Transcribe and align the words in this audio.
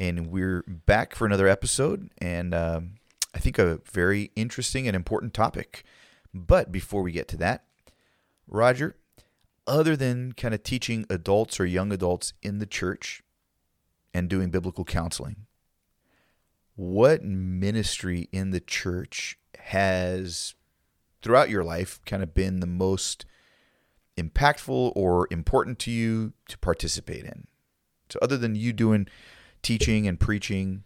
And 0.00 0.28
we're 0.28 0.62
back 0.68 1.16
for 1.16 1.26
another 1.26 1.48
episode, 1.48 2.08
and 2.18 2.54
um, 2.54 2.92
I 3.34 3.40
think 3.40 3.58
a 3.58 3.80
very 3.90 4.30
interesting 4.36 4.86
and 4.86 4.94
important 4.94 5.34
topic. 5.34 5.82
But 6.32 6.70
before 6.70 7.02
we 7.02 7.10
get 7.10 7.26
to 7.28 7.36
that, 7.38 7.64
Roger, 8.46 8.94
other 9.66 9.96
than 9.96 10.34
kind 10.34 10.54
of 10.54 10.62
teaching 10.62 11.04
adults 11.10 11.58
or 11.58 11.66
young 11.66 11.92
adults 11.92 12.32
in 12.42 12.60
the 12.60 12.66
church 12.66 13.24
and 14.14 14.28
doing 14.28 14.50
biblical 14.50 14.84
counseling, 14.84 15.46
what 16.76 17.24
ministry 17.24 18.28
in 18.30 18.50
the 18.52 18.60
church 18.60 19.36
has 19.58 20.54
throughout 21.22 21.50
your 21.50 21.64
life 21.64 21.98
kind 22.06 22.22
of 22.22 22.34
been 22.34 22.60
the 22.60 22.68
most 22.68 23.26
impactful 24.16 24.92
or 24.94 25.26
important 25.32 25.80
to 25.80 25.90
you 25.90 26.34
to 26.46 26.56
participate 26.58 27.24
in? 27.24 27.48
So, 28.10 28.20
other 28.22 28.38
than 28.38 28.54
you 28.54 28.72
doing 28.72 29.08
teaching 29.62 30.06
and 30.06 30.18
preaching, 30.18 30.84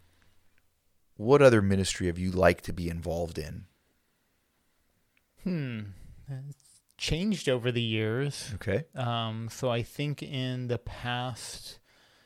what 1.16 1.42
other 1.42 1.62
ministry 1.62 2.06
have 2.06 2.18
you 2.18 2.30
liked 2.30 2.64
to 2.64 2.72
be 2.72 2.88
involved 2.88 3.38
in? 3.38 3.66
Hmm. 5.42 5.80
It's 6.48 6.80
changed 6.96 7.48
over 7.48 7.72
the 7.72 7.82
years. 7.82 8.50
Okay. 8.54 8.84
Um, 8.94 9.48
so 9.50 9.70
I 9.70 9.82
think 9.82 10.22
in 10.22 10.68
the 10.68 10.78
past, 10.78 11.78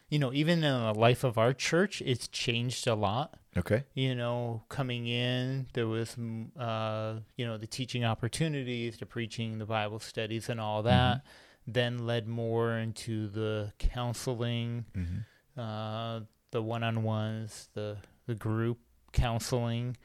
you 0.08 0.18
know, 0.18 0.32
even 0.32 0.62
in 0.62 0.82
the 0.82 0.92
life 0.94 1.24
of 1.24 1.38
our 1.38 1.52
church, 1.52 2.02
it's 2.04 2.28
changed 2.28 2.86
a 2.86 2.94
lot. 2.94 3.38
Okay. 3.56 3.84
You 3.94 4.14
know, 4.14 4.62
coming 4.68 5.06
in, 5.06 5.66
there 5.72 5.86
was, 5.86 6.14
mm, 6.16 6.48
uh, 6.58 7.20
you 7.36 7.46
know, 7.46 7.56
the 7.56 7.66
teaching 7.66 8.04
opportunities, 8.04 8.98
the 8.98 9.06
preaching, 9.06 9.58
the 9.58 9.64
Bible 9.64 9.98
studies, 9.98 10.48
and 10.50 10.60
all 10.60 10.82
that. 10.82 11.22
Then 11.66 12.06
led 12.06 12.28
more 12.28 12.76
into 12.76 13.28
the 13.28 13.72
counseling, 13.78 14.84
Mm-hmm. 14.96 15.60
uh, 15.60 16.20
the 16.56 16.62
one-on-ones, 16.62 17.68
the 17.74 17.98
the 18.26 18.34
group 18.34 18.78
counseling. 19.12 19.96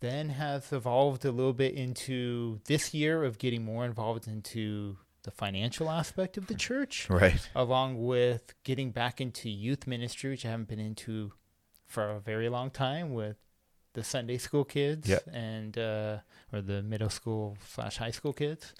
Then 0.00 0.28
has 0.30 0.72
evolved 0.72 1.24
a 1.24 1.32
little 1.32 1.52
bit 1.52 1.74
into 1.74 2.60
this 2.66 2.94
year 2.94 3.24
of 3.24 3.38
getting 3.38 3.64
more 3.64 3.84
involved 3.84 4.28
into 4.28 4.96
the 5.22 5.30
financial 5.32 5.90
aspect 5.90 6.36
of 6.36 6.46
the 6.46 6.54
church 6.54 7.08
Right. 7.10 7.48
along 7.54 8.04
with 8.06 8.54
getting 8.62 8.90
back 8.92 9.20
into 9.20 9.48
youth 9.50 9.86
ministry, 9.88 10.30
which 10.30 10.44
I 10.46 10.50
haven't 10.50 10.68
been 10.68 10.78
into 10.78 11.32
for 11.86 12.10
a 12.10 12.20
very 12.20 12.48
long 12.48 12.70
time 12.70 13.12
with 13.12 13.36
the 13.94 14.04
Sunday 14.04 14.38
school 14.38 14.64
kids 14.64 15.08
Yep. 15.08 15.22
and 15.32 15.76
uh, 15.78 16.18
or 16.52 16.60
the 16.60 16.82
middle 16.82 17.10
school 17.10 17.56
slash 17.66 17.96
high 17.96 18.12
school 18.12 18.32
kids. 18.32 18.74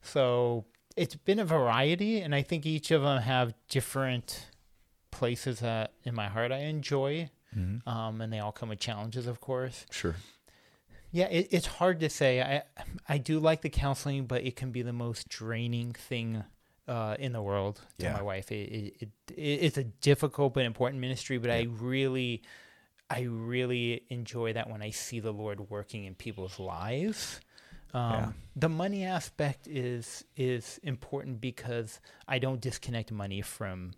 So 0.00 0.64
it's 0.96 1.16
been 1.16 1.38
a 1.38 1.44
variety, 1.44 2.20
and 2.22 2.34
I 2.34 2.40
think 2.42 2.64
each 2.64 2.90
of 2.90 3.02
them 3.02 3.20
have 3.22 3.52
different 3.68 4.46
places 5.10 5.60
that 5.60 5.92
in 6.04 6.14
my 6.14 6.28
heart 6.28 6.52
I 6.52 6.58
enjoy, 6.60 7.30
Mm-hmm. 7.56 7.88
um, 7.88 8.20
and 8.20 8.30
they 8.30 8.40
all 8.40 8.52
come 8.52 8.68
with 8.68 8.78
challenges, 8.78 9.26
of 9.26 9.40
course. 9.40 9.86
Sure. 9.90 10.16
Yeah, 11.10 11.28
it, 11.28 11.48
it's 11.50 11.66
hard 11.66 12.00
to 12.00 12.10
say. 12.10 12.42
I 12.42 12.62
I 13.08 13.16
do 13.16 13.40
like 13.40 13.62
the 13.62 13.70
counseling, 13.70 14.26
but 14.26 14.44
it 14.44 14.54
can 14.54 14.70
be 14.70 14.82
the 14.82 14.92
most 14.92 15.28
draining 15.30 15.92
thing 15.94 16.44
uh, 16.86 17.16
in 17.18 17.32
the 17.32 17.40
world. 17.40 17.80
To 18.00 18.04
Yeah. 18.04 18.12
my 18.12 18.22
wife, 18.22 18.52
it, 18.52 18.70
it, 19.00 19.02
it 19.02 19.10
it's 19.34 19.78
a 19.78 19.84
difficult 19.84 20.52
but 20.52 20.66
important 20.66 21.00
ministry. 21.00 21.38
But 21.38 21.50
I 21.50 21.62
really, 21.80 22.42
I 23.08 23.22
really 23.22 24.02
enjoy 24.10 24.52
that 24.52 24.68
when 24.68 24.82
I 24.82 24.90
see 24.90 25.18
the 25.20 25.32
Lord 25.32 25.70
working 25.70 26.04
in 26.04 26.14
people's 26.14 26.58
lives. 26.58 27.40
Um, 27.94 28.12
Yeah. 28.12 28.32
The 28.56 28.68
money 28.68 29.04
aspect 29.06 29.66
is 29.66 30.24
is 30.36 30.78
important 30.82 31.40
because 31.40 32.00
I 32.28 32.38
don't 32.38 32.60
disconnect 32.60 33.10
money 33.10 33.40
from 33.40 33.92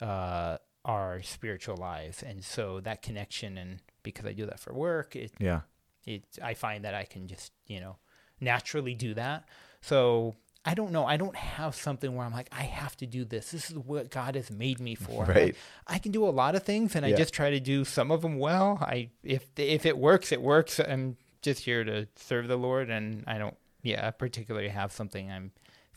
uh, 0.00 0.58
our 0.84 1.22
spiritual 1.22 1.76
lives, 1.76 2.22
and 2.22 2.44
so 2.44 2.80
that 2.80 3.02
connection 3.02 3.58
and 3.58 3.80
because 4.02 4.24
I 4.26 4.32
do 4.32 4.46
that 4.46 4.60
for 4.60 4.72
work, 4.72 5.16
it 5.16 5.32
Yeah. 5.38 5.60
it 6.06 6.24
I 6.42 6.54
find 6.54 6.84
that 6.84 6.94
I 6.94 7.04
can 7.04 7.26
just 7.28 7.52
you 7.66 7.80
know 7.80 7.96
naturally 8.40 8.94
do 8.94 9.14
that. 9.14 9.44
So 9.80 10.34
I 10.64 10.74
don't 10.74 10.90
know. 10.92 11.06
I 11.06 11.16
don't 11.16 11.36
have 11.36 11.74
something 11.76 12.14
where 12.14 12.26
I'm 12.26 12.32
like 12.32 12.48
I 12.52 12.62
have 12.64 12.96
to 12.98 13.06
do 13.06 13.24
this. 13.24 13.50
This 13.52 13.70
is 13.70 13.78
what 13.78 14.10
God 14.10 14.34
has 14.34 14.50
made 14.50 14.80
me 14.80 14.94
for. 14.94 15.24
Right. 15.36 15.56
I 15.86 15.98
can 15.98 16.12
do 16.12 16.26
a 16.26 16.30
lot 16.30 16.54
of 16.54 16.62
things, 16.64 16.94
and 16.96 17.04
I 17.06 17.12
just 17.12 17.32
try 17.34 17.50
to 17.50 17.60
do 17.60 17.84
some 17.84 18.10
of 18.10 18.22
them 18.22 18.38
well. 18.38 18.78
I 18.80 19.10
if 19.22 19.46
if 19.56 19.86
it 19.86 19.96
works, 19.98 20.32
it 20.32 20.42
works. 20.42 20.78
I'm 20.80 21.16
just 21.42 21.60
here 21.64 21.84
to 21.84 22.08
serve 22.16 22.48
the 22.48 22.56
Lord, 22.56 22.90
and 22.90 23.24
I 23.26 23.38
don't 23.38 23.56
yeah 23.82 24.06
I 24.06 24.10
particularly 24.10 24.68
have 24.68 24.92
something 24.92 25.30
I'm 25.30 25.52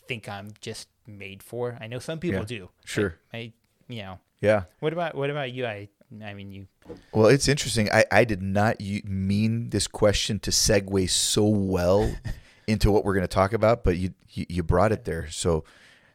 think 0.08 0.28
I'm 0.30 0.50
just 0.62 0.88
made 1.06 1.44
for. 1.44 1.78
I 1.82 1.88
know 1.88 2.00
some 2.00 2.20
people 2.20 2.40
Yeah. 2.42 2.46
do. 2.46 2.70
Sure. 2.86 3.16
I, 3.34 3.38
I 3.38 3.54
you 3.90 4.04
know. 4.04 4.20
Yeah. 4.40 4.64
What 4.80 4.94
about 4.94 5.16
what 5.16 5.30
about 5.30 5.52
you? 5.52 5.66
I 5.66 5.90
I 6.24 6.34
mean 6.34 6.52
you. 6.52 6.68
Well, 7.14 7.28
it's 7.28 7.48
interesting. 7.48 7.92
I, 7.92 8.06
I 8.12 8.24
did 8.24 8.42
not 8.42 8.80
mean 8.80 9.70
this 9.70 9.88
question 9.88 10.40
to 10.40 10.52
segue 10.52 11.10
so 11.10 11.46
well 11.46 12.12
into 12.68 12.92
what 12.92 13.04
we're 13.04 13.14
going 13.14 13.24
to 13.24 13.28
talk 13.28 13.52
about, 13.54 13.84
but 13.84 13.98
you 13.98 14.14
you, 14.30 14.64
brought 14.64 14.92
it 14.92 15.06
there. 15.06 15.30
So 15.30 15.66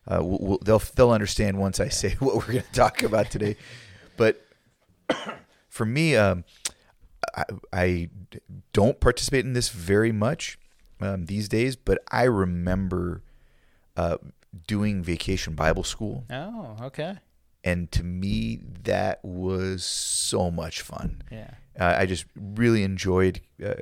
uh, 0.07 0.21
we'll, 0.23 0.59
they'll 0.65 0.83
they'll 0.95 1.11
understand 1.11 1.59
once 1.59 1.81
I 1.81 1.89
say 1.89 2.11
what 2.19 2.37
we're 2.37 2.53
going 2.53 2.63
to 2.63 2.73
talk 2.73 3.03
about 3.03 3.31
today. 3.31 3.57
But 4.17 4.45
for 5.69 5.85
me, 5.85 6.17
um, 6.17 6.45
I, 7.37 7.45
I 7.73 8.09
don't 8.73 9.01
participate 9.01 9.45
in 9.45 9.53
this 9.53 9.69
very 9.69 10.13
much 10.13 10.59
um, 11.01 11.27
these 11.27 11.49
days, 11.49 11.77
but 11.77 11.99
I 12.11 12.25
remember 12.25 13.23
uh, 13.97 14.19
doing 14.67 15.03
vacation 15.03 15.55
Bible 15.55 15.85
school. 15.85 16.25
Oh 16.31 16.77
okay. 16.83 17.19
And 17.65 17.91
to 17.93 18.05
me, 18.05 18.61
that 18.85 19.25
was 19.25 19.85
so 19.85 20.51
much 20.51 20.83
fun. 20.83 21.23
Yeah. 21.33 21.51
Uh, 21.81 21.95
I 21.99 22.07
just 22.07 22.27
really 22.37 22.83
enjoyed 22.85 23.41
uh, 23.65 23.75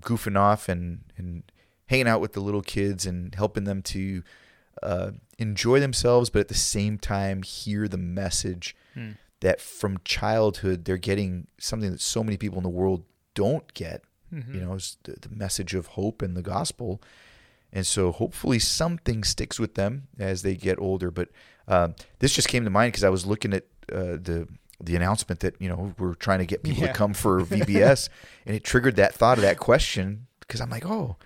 goofing 0.00 0.38
off 0.38 0.68
and, 0.68 1.00
and 1.16 1.42
hanging 1.86 2.06
out 2.06 2.20
with 2.20 2.34
the 2.34 2.40
little 2.40 2.62
kids 2.62 3.06
and 3.06 3.34
helping 3.34 3.64
them 3.64 3.82
to 3.82 4.22
uh, 4.82 5.10
enjoy 5.38 5.80
themselves, 5.80 6.28
but 6.30 6.40
at 6.40 6.48
the 6.48 6.54
same 6.54 6.98
time 6.98 7.42
hear 7.42 7.88
the 7.88 7.98
message 7.98 8.76
Hmm. 8.94 9.12
that 9.40 9.58
from 9.60 9.96
childhood 10.04 10.84
they're 10.84 10.98
getting 10.98 11.46
something 11.58 11.90
that 11.92 12.00
so 12.02 12.22
many 12.22 12.36
people 12.36 12.58
in 12.58 12.62
the 12.62 12.68
world 12.68 13.04
don't 13.34 13.72
get. 13.72 14.04
Mhm. 14.32 14.54
You 14.54 14.60
know, 14.60 14.76
the, 15.04 15.16
the 15.28 15.34
message 15.34 15.74
of 15.74 15.86
hope 15.88 16.20
and 16.20 16.36
the 16.36 16.42
gospel. 16.42 17.00
And 17.72 17.86
so 17.86 18.12
hopefully 18.12 18.58
something 18.58 19.24
sticks 19.24 19.58
with 19.58 19.74
them 19.76 20.08
as 20.18 20.42
they 20.42 20.54
get 20.54 20.78
older. 20.78 21.10
But 21.10 21.28
um, 21.68 21.94
this 22.18 22.34
just 22.34 22.48
came 22.48 22.64
to 22.64 22.70
mind 22.70 22.92
because 22.92 23.04
I 23.04 23.08
was 23.08 23.24
looking 23.26 23.52
at 23.54 23.64
uh, 23.90 24.18
the 24.20 24.48
the 24.84 24.96
announcement 24.96 25.40
that 25.40 25.54
you 25.60 25.68
know 25.68 25.94
we're 25.98 26.14
trying 26.14 26.40
to 26.40 26.46
get 26.46 26.62
people 26.64 26.82
Yeah. 26.82 26.88
to 26.92 26.98
come 26.98 27.14
for 27.14 27.40
VBS, 27.44 28.08
and 28.46 28.54
it 28.56 28.64
triggered 28.64 28.96
that 28.96 29.14
thought 29.14 29.38
of 29.38 29.42
that 29.42 29.58
question 29.58 30.26
because 30.40 30.60
I'm 30.60 30.70
like, 30.70 30.84
oh, 30.84 31.16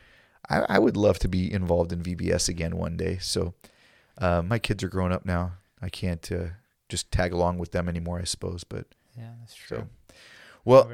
I, 0.48 0.60
I 0.68 0.78
would 0.78 0.96
love 0.96 1.18
to 1.20 1.28
be 1.28 1.50
involved 1.52 1.92
in 1.92 2.02
VBS 2.02 2.48
again 2.48 2.76
one 2.76 2.96
day. 2.96 3.18
So 3.20 3.54
uh, 4.18 4.42
my 4.42 4.58
kids 4.58 4.84
are 4.84 4.88
grown 4.88 5.10
up 5.10 5.24
now. 5.24 5.52
I 5.82 5.88
can't 5.88 6.30
uh, 6.30 6.44
just 6.88 7.10
tag 7.10 7.32
along 7.32 7.58
with 7.58 7.72
them 7.72 7.88
anymore, 7.88 8.20
I 8.20 8.24
suppose. 8.24 8.62
But 8.62 8.86
Yeah, 9.16 9.30
that's 9.40 9.54
true. 9.54 9.78
so, 9.78 10.14
well, 10.64 10.90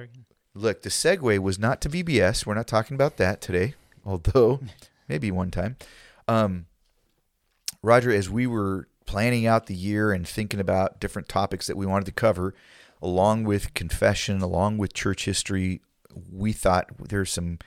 Look, 0.54 0.82
the 0.82 0.90
segue 0.90 1.38
was 1.38 1.58
not 1.58 1.80
to 1.80 1.88
VBS. 1.88 2.44
We're 2.46 2.54
not 2.54 2.66
talking 2.66 2.94
about 2.94 3.16
that 3.16 3.40
today, 3.40 3.74
although 4.04 4.60
maybe 5.12 5.30
one 5.30 5.50
time. 5.50 5.76
Um, 6.26 6.64
Roger, 7.82 8.10
as 8.10 8.30
we 8.30 8.46
were 8.46 8.88
planning 9.04 9.46
out 9.46 9.66
the 9.66 9.74
year 9.74 10.10
and 10.12 10.26
thinking 10.26 10.58
about 10.60 11.00
different 11.00 11.28
topics 11.28 11.66
that 11.66 11.76
we 11.76 11.84
wanted 11.84 12.06
to 12.06 12.12
cover, 12.12 12.54
along 13.02 13.44
with 13.44 13.74
confession, 13.74 14.40
along 14.40 14.78
with 14.78 14.94
church 14.94 15.26
history, 15.26 15.82
we 16.32 16.52
thought 16.52 16.86
there's 17.08 17.30
some 17.30 17.58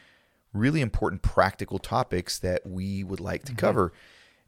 really 0.54 0.82
important 0.82 1.22
practical 1.22 1.78
topics 1.78 2.40
that 2.40 2.66
we 2.66 3.04
would 3.04 3.20
like 3.20 3.44
to 3.44 3.54
cover. 3.54 3.94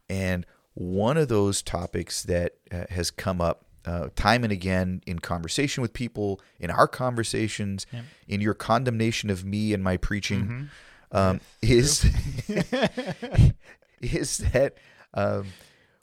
And 0.08 0.44
one 0.74 1.16
of 1.18 1.28
those 1.28 1.62
topics 1.62 2.22
that 2.24 2.54
uh, 2.72 2.84
has 2.90 3.10
come 3.10 3.40
up 3.40 3.66
uh, 3.84 4.08
time 4.16 4.42
and 4.42 4.52
again 4.52 5.02
in 5.06 5.18
conversation 5.18 5.82
with 5.82 5.92
people, 5.92 6.40
in 6.58 6.70
our 6.70 6.88
conversations, 6.88 7.86
Yep. 7.92 8.04
in 8.26 8.40
your 8.40 8.54
condemnation 8.54 9.30
of 9.30 9.44
me 9.44 9.72
and 9.72 9.84
my 9.84 9.96
preaching, 9.98 10.70
um, 11.12 11.40
is 11.62 12.04
is 14.00 14.38
that 14.38 14.74
um, 15.14 15.46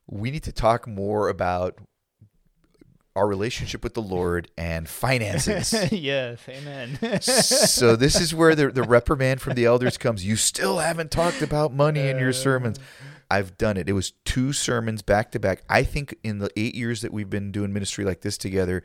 we 0.08 0.32
need 0.32 0.44
to 0.44 0.52
talk 0.52 0.88
more 0.88 1.30
about 1.30 1.80
our 3.16 3.28
relationship 3.28 3.82
with 3.82 3.94
the 3.94 4.02
Lord 4.02 4.52
and 4.58 4.90
finances. 4.90 5.74
yes, 5.92 6.40
amen. 6.50 7.22
so 7.22 7.96
this 7.96 8.20
is 8.20 8.36
where 8.36 8.56
the, 8.56 8.70
the 8.70 8.84
reprimand 8.84 9.40
from 9.40 9.54
the 9.54 9.66
elders 9.66 9.98
comes. 9.98 10.26
You 10.26 10.36
still 10.36 10.80
haven't 10.80 11.12
talked 11.12 11.42
about 11.42 11.74
money 11.74 12.02
in 12.10 12.20
your 12.20 12.34
sermons. 12.34 12.78
I've 13.32 13.58
done 13.58 13.78
it. 13.78 13.90
It 13.90 13.94
was 13.94 14.12
two 14.26 14.52
sermons 14.52 15.02
back 15.02 15.32
to 15.32 15.40
back. 15.40 15.64
I 15.70 15.84
think 15.84 16.16
in 16.24 16.40
the 16.40 16.50
eight 16.58 16.76
years 16.76 17.02
that 17.02 17.14
we've 17.14 17.30
been 17.30 17.52
doing 17.52 17.72
ministry 17.72 18.04
like 18.04 18.22
this 18.22 18.38
together, 18.38 18.84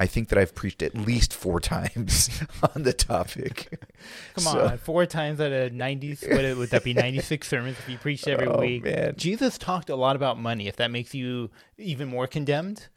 I 0.00 0.06
think 0.06 0.30
that 0.30 0.38
I've 0.38 0.54
preached 0.54 0.82
at 0.82 0.94
least 0.96 1.34
four 1.34 1.60
times 1.60 2.30
on 2.74 2.84
the 2.84 2.92
topic. 2.94 3.68
Come 4.34 4.44
So- 4.44 4.66
on, 4.66 4.78
four 4.78 5.04
times 5.06 5.40
out 5.40 5.52
of 5.52 5.72
ninety. 5.74 6.14
What 6.26 6.56
would 6.56 6.70
that 6.70 6.82
be? 6.84 6.94
Ninety 6.94 7.20
six 7.20 7.46
sermons 7.48 7.76
if 7.78 7.88
you 7.88 7.98
preached 7.98 8.26
every 8.26 8.46
Oh, 8.46 8.58
week. 8.58 8.84
man. 8.84 9.14
Jesus 9.16 9.58
talked 9.58 9.90
a 9.90 9.96
lot 9.96 10.16
about 10.16 10.40
money. 10.40 10.66
If 10.68 10.76
that 10.76 10.90
makes 10.90 11.14
you 11.14 11.50
even 11.78 12.08
more 12.08 12.26
condemned. 12.26 12.88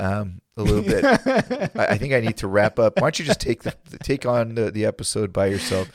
Um, 0.00 0.40
a 0.56 0.62
little 0.62 0.82
bit. 0.82 1.04
I, 1.76 1.96
think 1.98 2.12
I 2.12 2.20
need 2.20 2.36
to 2.38 2.48
wrap 2.48 2.78
up. 2.78 2.96
Why 2.96 3.02
don't 3.02 3.18
you 3.18 3.24
just 3.24 3.40
take 3.40 3.62
the 3.62 3.74
take 4.02 4.24
on 4.26 4.54
the, 4.54 4.70
the 4.70 4.84
episode 4.84 5.32
by 5.32 5.46
yourself? 5.46 5.90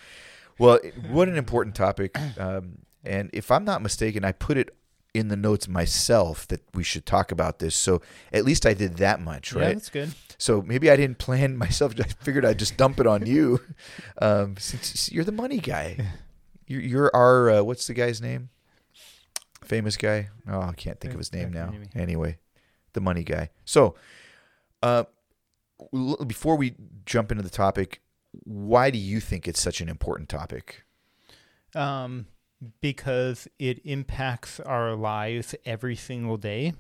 Well, 0.60 0.80
what 1.10 1.28
an 1.28 1.36
important 1.38 1.75
topic. 1.75 2.18
Um, 2.40 2.80
and 3.04 3.30
if 3.34 3.52
I'm 3.52 3.64
not 3.66 3.81
mistaken, 3.81 4.24
I 4.25 4.31
put 4.31 4.58
it 4.58 4.75
in 5.14 5.28
the 5.30 5.36
notes 5.36 5.68
myself 5.68 6.48
that 6.48 6.62
we 6.74 6.84
should 6.84 7.06
talk 7.06 7.31
about 7.31 7.60
this. 7.60 7.75
So 7.75 8.02
at 8.31 8.46
least 8.46 8.66
I 8.66 8.74
did 8.74 8.98
that 8.98 9.19
much, 9.22 9.54
Yeah, 9.54 9.60
right? 9.62 9.74
that's 9.74 9.90
good. 9.90 10.14
So 10.38 10.62
maybe 10.62 10.89
I 10.89 10.95
didn't 10.95 11.18
plan 11.18 11.57
myself. 11.66 11.94
I 12.00 12.04
figured 12.04 12.45
I'd 12.45 12.60
just 12.60 12.78
dump 12.78 13.00
it 13.00 13.07
on 13.07 13.25
you, 13.25 13.60
um, 14.22 14.56
since 14.57 15.12
you're 15.12 15.24
the 15.24 15.31
money 15.31 15.60
guy. 15.60 15.98
You're, 16.68 16.81
you're 16.81 17.12
our 17.16 17.50
uh, 17.50 17.63
what's 17.63 17.88
the 17.88 17.94
guy's 17.94 18.22
name? 18.22 18.50
Famous 19.63 19.98
guy. 19.98 20.30
Oh, 20.50 20.62
I 20.62 20.74
can't 20.74 21.00
think 21.00 21.13
of 21.13 21.19
his 21.19 21.34
name 21.34 21.51
now. 21.51 21.74
Anyway, 21.95 22.38
the 22.94 23.01
money 23.01 23.24
guy. 23.24 23.50
So, 23.66 23.95
uh, 24.81 25.04
before 26.25 26.56
we 26.56 26.75
jump 27.06 27.31
into 27.31 27.44
the 27.44 27.50
topic, 27.50 28.01
why 28.44 28.90
do 28.90 28.98
you 28.98 29.19
think 29.19 29.48
it's 29.48 29.60
such 29.60 29.81
an 29.81 29.90
important 29.90 30.30
topic? 30.30 30.83
Um, 31.75 32.28
because 32.81 33.48
it 33.60 33.81
impacts 33.86 34.60
our 34.60 34.95
lives 34.95 35.54
every 35.66 35.95
single 35.95 36.38
day. 36.38 36.74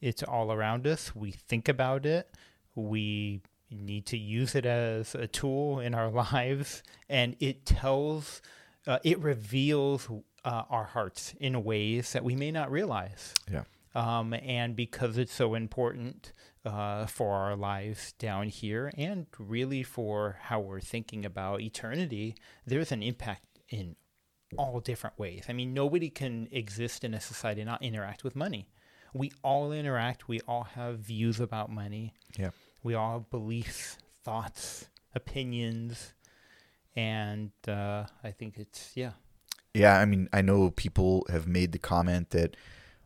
It's 0.00 0.22
all 0.22 0.52
around 0.52 0.86
us. 0.86 1.14
We 1.14 1.32
think 1.32 1.68
about 1.68 2.06
it. 2.06 2.30
We 2.78 3.42
need 3.70 4.06
to 4.06 4.16
use 4.16 4.54
it 4.54 4.64
as 4.64 5.14
a 5.14 5.26
tool 5.26 5.80
in 5.80 5.94
our 5.94 6.10
lives, 6.32 6.82
and 7.08 7.36
it 7.40 7.66
tells, 7.66 8.40
uh, 8.86 8.98
it 9.04 9.18
reveals 9.18 10.08
uh, 10.44 10.62
our 10.70 10.84
hearts 10.84 11.34
in 11.40 11.64
ways 11.64 12.12
that 12.12 12.24
we 12.24 12.34
may 12.36 12.50
not 12.50 12.70
realize. 12.70 13.34
Yeah. 13.50 13.64
Um, 13.94 14.32
and 14.34 14.76
because 14.76 15.18
it's 15.18 15.32
so 15.32 15.54
important 15.54 16.32
uh, 16.64 17.06
for 17.06 17.34
our 17.34 17.56
lives 17.56 18.12
down 18.12 18.48
here 18.48 18.92
and 18.96 19.26
really 19.38 19.82
for 19.82 20.38
how 20.42 20.60
we're 20.60 20.80
thinking 20.80 21.24
about 21.24 21.60
eternity, 21.60 22.36
there's 22.66 22.92
an 22.92 23.02
impact 23.02 23.44
in 23.70 23.96
all 24.56 24.80
different 24.80 25.18
ways. 25.18 25.46
I 25.48 25.52
mean, 25.52 25.74
nobody 25.74 26.10
can 26.10 26.48
exist 26.52 27.02
in 27.02 27.12
a 27.12 27.20
society 27.20 27.62
and 27.62 27.68
not 27.68 27.82
interact 27.82 28.24
with 28.24 28.36
money. 28.36 28.68
We 29.14 29.32
all 29.42 29.72
interact, 29.72 30.28
we 30.28 30.40
all 30.46 30.64
have 30.74 30.98
views 31.00 31.40
about 31.40 31.70
money, 31.70 32.14
Yeah. 32.38 32.50
We 32.82 32.94
all 32.94 33.14
have 33.14 33.30
beliefs, 33.30 33.98
thoughts, 34.24 34.88
opinions. 35.14 36.14
And 36.96 37.50
uh, 37.66 38.04
I 38.24 38.30
think 38.30 38.58
it's, 38.58 38.92
yeah. 38.94 39.12
Yeah, 39.74 39.98
I 39.98 40.04
mean, 40.04 40.28
I 40.32 40.42
know 40.42 40.70
people 40.70 41.24
have 41.30 41.46
made 41.46 41.72
the 41.72 41.78
comment 41.78 42.30
that 42.30 42.56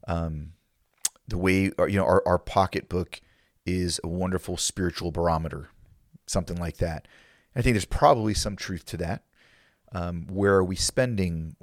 um, 0.09 0.53
the 1.29 1.39
way 1.39 1.65
you 1.65 1.97
know 1.97 2.05
our, 2.05 2.23
our 2.27 2.39
pocketbook 2.39 3.21
is 3.67 4.01
a 4.03 4.09
wonderful 4.09 4.57
spiritual 4.57 5.13
barometer, 5.13 5.69
something 6.27 6.57
like 6.57 6.79
that. 6.79 7.07
I 7.55 7.63
think 7.63 7.75
there's 7.75 7.85
probably 7.85 8.35
some 8.35 8.57
truth 8.57 8.85
to 8.87 8.97
that. 8.99 9.25
Um, 9.95 10.27
where 10.31 10.55
are 10.55 10.65
we 10.65 10.77
spending? 10.77 11.57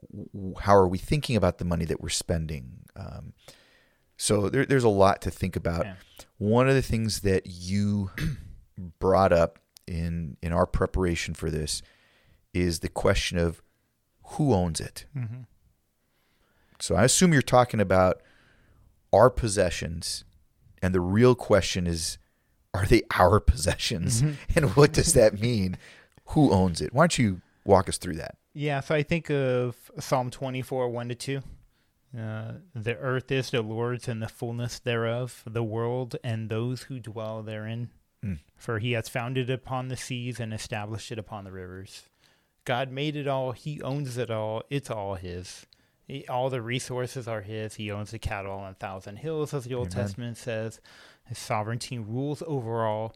How 0.62 0.76
are 0.76 0.88
we 0.88 1.00
thinking 1.00 1.36
about 1.36 1.58
the 1.58 1.66
money 1.66 1.86
that 1.86 2.02
we're 2.02 2.10
spending? 2.10 2.82
Um, 2.96 3.34
so 4.20 4.50
there, 4.50 4.66
there's 4.66 4.84
a 4.84 4.90
lot 4.90 5.22
to 5.22 5.32
think 5.32 5.56
about. 5.56 5.86
Yeah. 5.86 5.96
One 6.38 6.68
of 6.68 6.76
the 6.76 6.82
things 6.82 7.22
that 7.22 7.44
you 7.46 8.12
brought 9.00 9.32
up 9.32 9.60
in 9.88 10.36
in 10.44 10.52
our 10.52 10.66
preparation 10.66 11.34
for 11.34 11.50
this 11.50 11.82
is 12.54 12.80
the 12.80 12.90
question 12.90 13.38
of 13.38 13.62
who 14.32 14.54
owns 14.54 14.82
it. 14.82 15.06
Mm-hmm. 15.18 15.44
So 16.80 16.96
I 16.96 17.06
assume 17.06 17.32
you're 17.32 17.42
talking 17.42 17.80
about 17.80 18.22
our 19.14 19.30
possessions, 19.30 20.26
and 20.82 20.94
the 20.94 21.02
real 21.02 21.34
question 21.34 21.88
is, 21.88 22.18
are 22.74 22.86
they 22.86 23.04
our 23.18 23.40
possessions, 23.40 24.22
and 24.56 24.76
what 24.76 24.92
does 24.92 25.14
that 25.14 25.40
mean? 25.40 25.78
Who 26.32 26.52
owns 26.52 26.82
it? 26.82 26.94
Why 26.94 27.04
don't 27.04 27.18
you 27.18 27.42
walk 27.64 27.88
us 27.88 27.98
through 27.98 28.16
that? 28.16 28.36
Yeah, 28.54 28.82
so 28.82 28.96
I 28.96 29.04
think 29.04 29.32
of 29.32 29.76
Psalm 29.98 30.30
24, 30.30 30.90
1 30.90 31.10
to 31.10 31.16
2. 31.16 31.42
Uh, 32.18 32.54
the 32.74 32.98
earth 32.98 33.32
is 33.32 33.52
the 33.52 33.62
Lord's 33.62 34.08
and 34.08 34.22
the 34.22 34.28
fullness 34.28 34.80
thereof, 34.80 35.44
the 35.46 35.64
world 35.64 36.16
and 36.24 36.50
those 36.50 36.84
who 36.84 37.00
dwell 37.00 37.44
therein. 37.44 37.90
Mm. 38.26 38.40
For 38.58 38.80
he 38.80 38.94
has 38.94 39.08
founded 39.08 39.50
it 39.50 39.54
upon 39.54 39.88
the 39.88 39.96
seas 39.98 40.40
and 40.40 40.54
established 40.54 41.12
it 41.12 41.20
upon 41.20 41.44
the 41.44 41.52
rivers. 41.52 42.04
God 42.66 42.92
made 42.92 43.16
it 43.16 43.28
all. 43.28 43.52
He 43.52 43.82
owns 43.82 44.18
it 44.18 44.30
all. 44.30 44.64
It's 44.70 44.90
all 44.90 45.16
his. 45.16 45.66
He- 46.08 46.28
all 46.28 46.50
the 46.50 46.62
resources 46.62 47.28
are 47.28 47.42
his. 47.42 47.76
He 47.76 47.92
owns 47.92 48.12
the 48.12 48.20
cattle 48.20 48.54
on 48.54 48.72
a 48.72 48.76
thousand 48.76 49.18
hills, 49.18 49.54
as 49.54 49.66
the 49.66 49.76
Old 49.76 49.94
Amen. 49.94 50.06
Testament 50.06 50.38
says. 50.38 50.82
His 51.26 51.38
sovereignty 51.38 52.00
rules 52.00 52.42
over 52.48 52.86
all. 52.86 53.16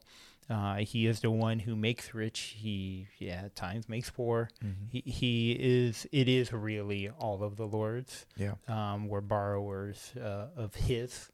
Uh, 0.50 0.76
he 0.76 1.06
is 1.06 1.20
the 1.20 1.30
one 1.30 1.58
who 1.60 1.74
makes 1.74 2.14
rich. 2.14 2.54
He, 2.58 3.08
yeah, 3.18 3.42
at 3.44 3.56
times 3.56 3.88
makes 3.88 4.10
poor. 4.10 4.50
He, 4.88 5.00
he 5.06 5.52
is. 5.52 6.06
It 6.12 6.28
is 6.28 6.52
really 6.52 7.08
all 7.08 7.42
of 7.42 7.56
the 7.56 7.66
Lord's. 7.66 8.26
Yeah. 8.36 8.54
Um, 8.68 9.08
we're 9.08 9.20
borrowers 9.20 10.12
uh, 10.20 10.48
of 10.56 10.74
His 10.74 11.30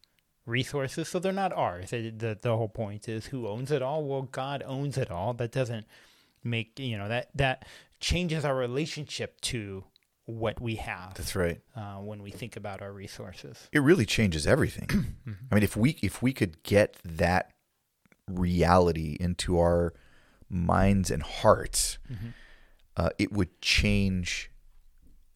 resources, 0.46 1.08
so 1.08 1.18
they're 1.18 1.32
not 1.32 1.52
ours. 1.52 1.92
It, 1.92 2.18
the 2.18 2.38
The 2.40 2.56
whole 2.56 2.68
point 2.68 3.08
is 3.08 3.26
who 3.26 3.48
owns 3.48 3.70
it 3.70 3.82
all. 3.82 4.04
Well, 4.04 4.22
God 4.22 4.62
owns 4.66 4.96
it 4.96 5.10
all. 5.10 5.34
That 5.34 5.52
doesn't 5.52 5.86
make 6.42 6.78
you 6.78 6.96
know 6.96 7.08
that 7.08 7.28
that 7.34 7.66
changes 8.00 8.44
our 8.44 8.56
relationship 8.56 9.38
to 9.42 9.84
what 10.24 10.60
we 10.60 10.76
have 10.76 11.12
That's 11.14 11.34
right. 11.36 11.60
uh, 11.76 11.96
when 11.96 12.22
we 12.22 12.30
think 12.30 12.56
about 12.56 12.80
our 12.80 12.92
resources. 12.92 13.68
It 13.72 13.80
really 13.80 14.06
changes 14.06 14.46
everything. 14.46 14.88
I 15.50 15.54
mean, 15.54 15.64
if 15.64 15.76
we 15.76 15.98
if 16.02 16.22
we 16.22 16.32
could 16.32 16.62
get 16.62 16.96
that 17.04 17.50
reality 18.28 19.16
into 19.20 19.58
our 19.58 19.92
minds 20.48 21.10
and 21.10 21.22
hearts, 21.22 21.98
uh, 22.96 23.10
it 23.18 23.32
would 23.32 23.60
change 23.60 24.50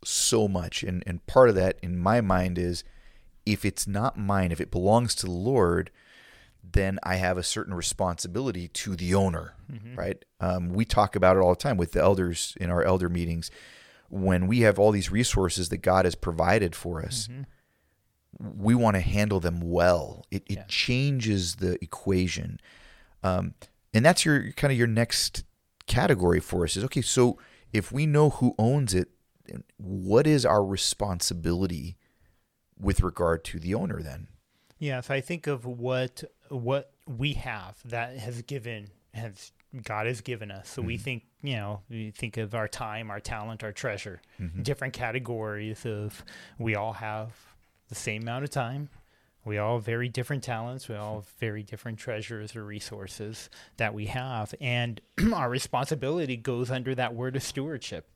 so 0.04 0.48
much. 0.48 0.82
And 0.82 1.02
and 1.06 1.24
part 1.26 1.48
of 1.48 1.54
that, 1.54 1.78
in 1.82 1.98
my 1.98 2.20
mind, 2.20 2.58
is 2.58 2.84
if 3.46 3.64
it's 3.64 3.86
not 3.86 4.18
mine, 4.18 4.52
if 4.52 4.60
it 4.60 4.70
belongs 4.70 5.14
to 5.16 5.26
the 5.26 5.32
Lord, 5.32 5.90
then 6.62 6.98
I 7.02 7.16
have 7.16 7.36
a 7.38 7.42
certain 7.42 7.74
responsibility 7.74 8.68
to 8.68 8.96
the 8.96 9.14
owner, 9.14 9.54
right? 9.96 10.24
Um, 10.40 10.70
we 10.70 10.84
talk 10.84 11.14
about 11.14 11.36
it 11.36 11.40
all 11.40 11.50
the 11.54 11.60
time 11.60 11.76
with 11.76 11.92
the 11.92 12.00
elders 12.00 12.54
in 12.60 12.70
our 12.70 12.82
elder 12.82 13.08
meetings. 13.08 13.50
When 14.08 14.46
we 14.46 14.60
have 14.60 14.78
all 14.78 14.92
these 14.92 15.10
resources 15.10 15.68
that 15.70 15.78
God 15.78 16.04
has 16.04 16.14
provided 16.14 16.74
for 16.74 17.02
us, 17.02 17.28
we 18.38 18.74
want 18.74 18.94
to 18.96 19.00
handle 19.00 19.40
them 19.40 19.60
well. 19.60 20.24
It, 20.30 20.42
it 20.46 20.56
Yeah. 20.56 20.64
changes 20.68 21.56
the 21.56 21.82
equation. 21.82 22.60
Um, 23.22 23.54
and 23.92 24.04
that's 24.04 24.24
your 24.24 24.52
kind 24.52 24.72
of 24.72 24.78
your 24.78 24.86
next 24.86 25.44
category 25.86 26.40
for 26.40 26.64
us 26.64 26.76
is 26.76 26.84
okay, 26.84 27.02
so 27.02 27.38
if 27.72 27.90
we 27.92 28.06
know 28.06 28.30
who 28.30 28.54
owns 28.58 28.94
it, 28.94 29.08
what 29.76 30.26
is 30.26 30.44
our 30.46 30.64
responsibility 30.64 31.96
with 32.78 33.00
regard 33.00 33.44
to 33.44 33.58
the 33.58 33.74
owner 33.74 34.02
then? 34.02 34.28
Yeah, 34.78 35.00
so 35.00 35.14
I 35.14 35.20
think 35.20 35.46
of 35.46 35.64
what 35.64 36.24
what 36.48 36.92
we 37.06 37.34
have 37.34 37.76
that 37.84 38.16
has 38.18 38.42
given 38.42 38.88
has 39.12 39.52
God 39.82 40.06
has 40.06 40.20
given 40.20 40.50
us. 40.50 40.68
So 40.68 40.82
we 40.82 40.96
think, 40.96 41.24
you 41.42 41.56
know, 41.56 41.80
we 41.90 42.10
think 42.10 42.36
of 42.36 42.54
our 42.54 42.68
time, 42.68 43.10
our 43.10 43.20
talent, 43.20 43.64
our 43.64 43.72
treasure, 43.72 44.20
different 44.62 44.94
categories 44.94 45.84
of 45.86 46.24
we 46.58 46.74
all 46.74 46.92
have 46.94 47.32
the 47.94 48.00
same 48.00 48.22
amount 48.22 48.44
of 48.44 48.50
time. 48.50 48.88
We 49.44 49.58
all 49.58 49.76
have 49.76 49.84
very 49.84 50.08
different 50.08 50.42
talents. 50.42 50.88
We 50.88 50.96
all 50.96 51.16
have 51.16 51.28
very 51.38 51.62
different 51.62 51.98
treasures 51.98 52.56
or 52.56 52.64
resources 52.64 53.50
that 53.76 53.94
we 53.94 54.06
have. 54.06 54.54
And 54.60 55.00
our 55.34 55.50
responsibility 55.50 56.36
goes 56.36 56.70
under 56.70 56.94
that 56.94 57.14
word 57.14 57.36
of 57.36 57.42
stewardship. 57.42 58.08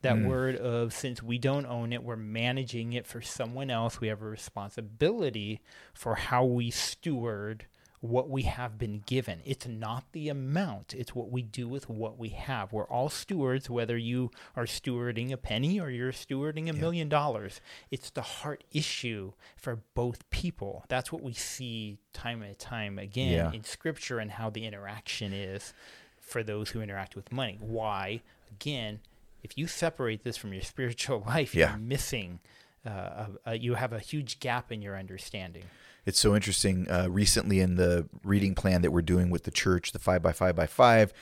That 0.00 0.16
hmm. 0.16 0.26
word 0.26 0.56
of 0.56 0.92
since 0.92 1.22
we 1.22 1.38
don't 1.38 1.66
own 1.66 1.92
it, 1.92 2.02
we're 2.02 2.16
managing 2.16 2.94
it 2.94 3.06
for 3.06 3.20
someone 3.20 3.70
else. 3.70 4.00
We 4.00 4.08
have 4.08 4.22
a 4.22 4.26
responsibility 4.26 5.60
for 5.94 6.16
how 6.16 6.44
we 6.44 6.70
steward 6.70 7.66
what 8.02 8.28
we 8.28 8.42
have 8.42 8.78
been 8.78 9.00
given. 9.06 9.40
It's 9.44 9.66
not 9.66 10.04
the 10.10 10.28
amount, 10.28 10.92
it's 10.92 11.14
what 11.14 11.30
we 11.30 11.40
do 11.40 11.68
with 11.68 11.88
what 11.88 12.18
we 12.18 12.30
have. 12.30 12.72
We're 12.72 12.82
all 12.88 13.08
stewards, 13.08 13.70
whether 13.70 13.96
you 13.96 14.32
are 14.56 14.64
stewarding 14.66 15.30
a 15.30 15.36
penny 15.36 15.78
or 15.80 15.88
you're 15.88 16.10
stewarding 16.12 16.68
a 16.68 16.72
million 16.72 17.08
dollars. 17.08 17.60
It's 17.92 18.10
the 18.10 18.22
heart 18.22 18.64
issue 18.72 19.34
for 19.56 19.82
both 19.94 20.28
people. 20.30 20.84
That's 20.88 21.12
what 21.12 21.22
we 21.22 21.32
see 21.32 21.98
time 22.12 22.42
and 22.42 22.58
time 22.58 22.98
again 22.98 23.32
Yeah. 23.32 23.52
in 23.52 23.62
scripture 23.62 24.18
and 24.18 24.32
how 24.32 24.50
the 24.50 24.66
interaction 24.66 25.32
is 25.32 25.72
for 26.20 26.42
those 26.42 26.70
who 26.70 26.80
interact 26.82 27.14
with 27.14 27.30
money. 27.30 27.56
Why? 27.60 28.20
Again, 28.50 28.98
if 29.44 29.56
you 29.56 29.68
separate 29.68 30.24
this 30.24 30.36
from 30.36 30.52
your 30.52 30.62
spiritual 30.74 31.22
life, 31.24 31.54
Yeah. 31.54 31.70
you're 31.70 31.78
missing. 31.78 32.40
Uh, 32.84 33.26
a, 33.46 33.56
you 33.56 33.74
have 33.74 33.92
a 33.92 34.00
huge 34.00 34.40
gap 34.40 34.72
in 34.72 34.82
your 34.82 34.98
understanding. 34.98 35.62
It's 36.04 36.18
so 36.18 36.34
interesting. 36.34 36.90
Uh, 36.90 37.06
recently, 37.08 37.60
in 37.60 37.76
the 37.76 38.08
reading 38.24 38.54
plan 38.54 38.82
that 38.82 38.90
we're 38.90 39.02
doing 39.02 39.30
with 39.30 39.44
the 39.44 39.50
church, 39.50 39.92
the 39.92 39.98
five 39.98 40.22
by 40.22 40.32
five 40.32 40.56
by 40.56 40.66
5 40.66 41.12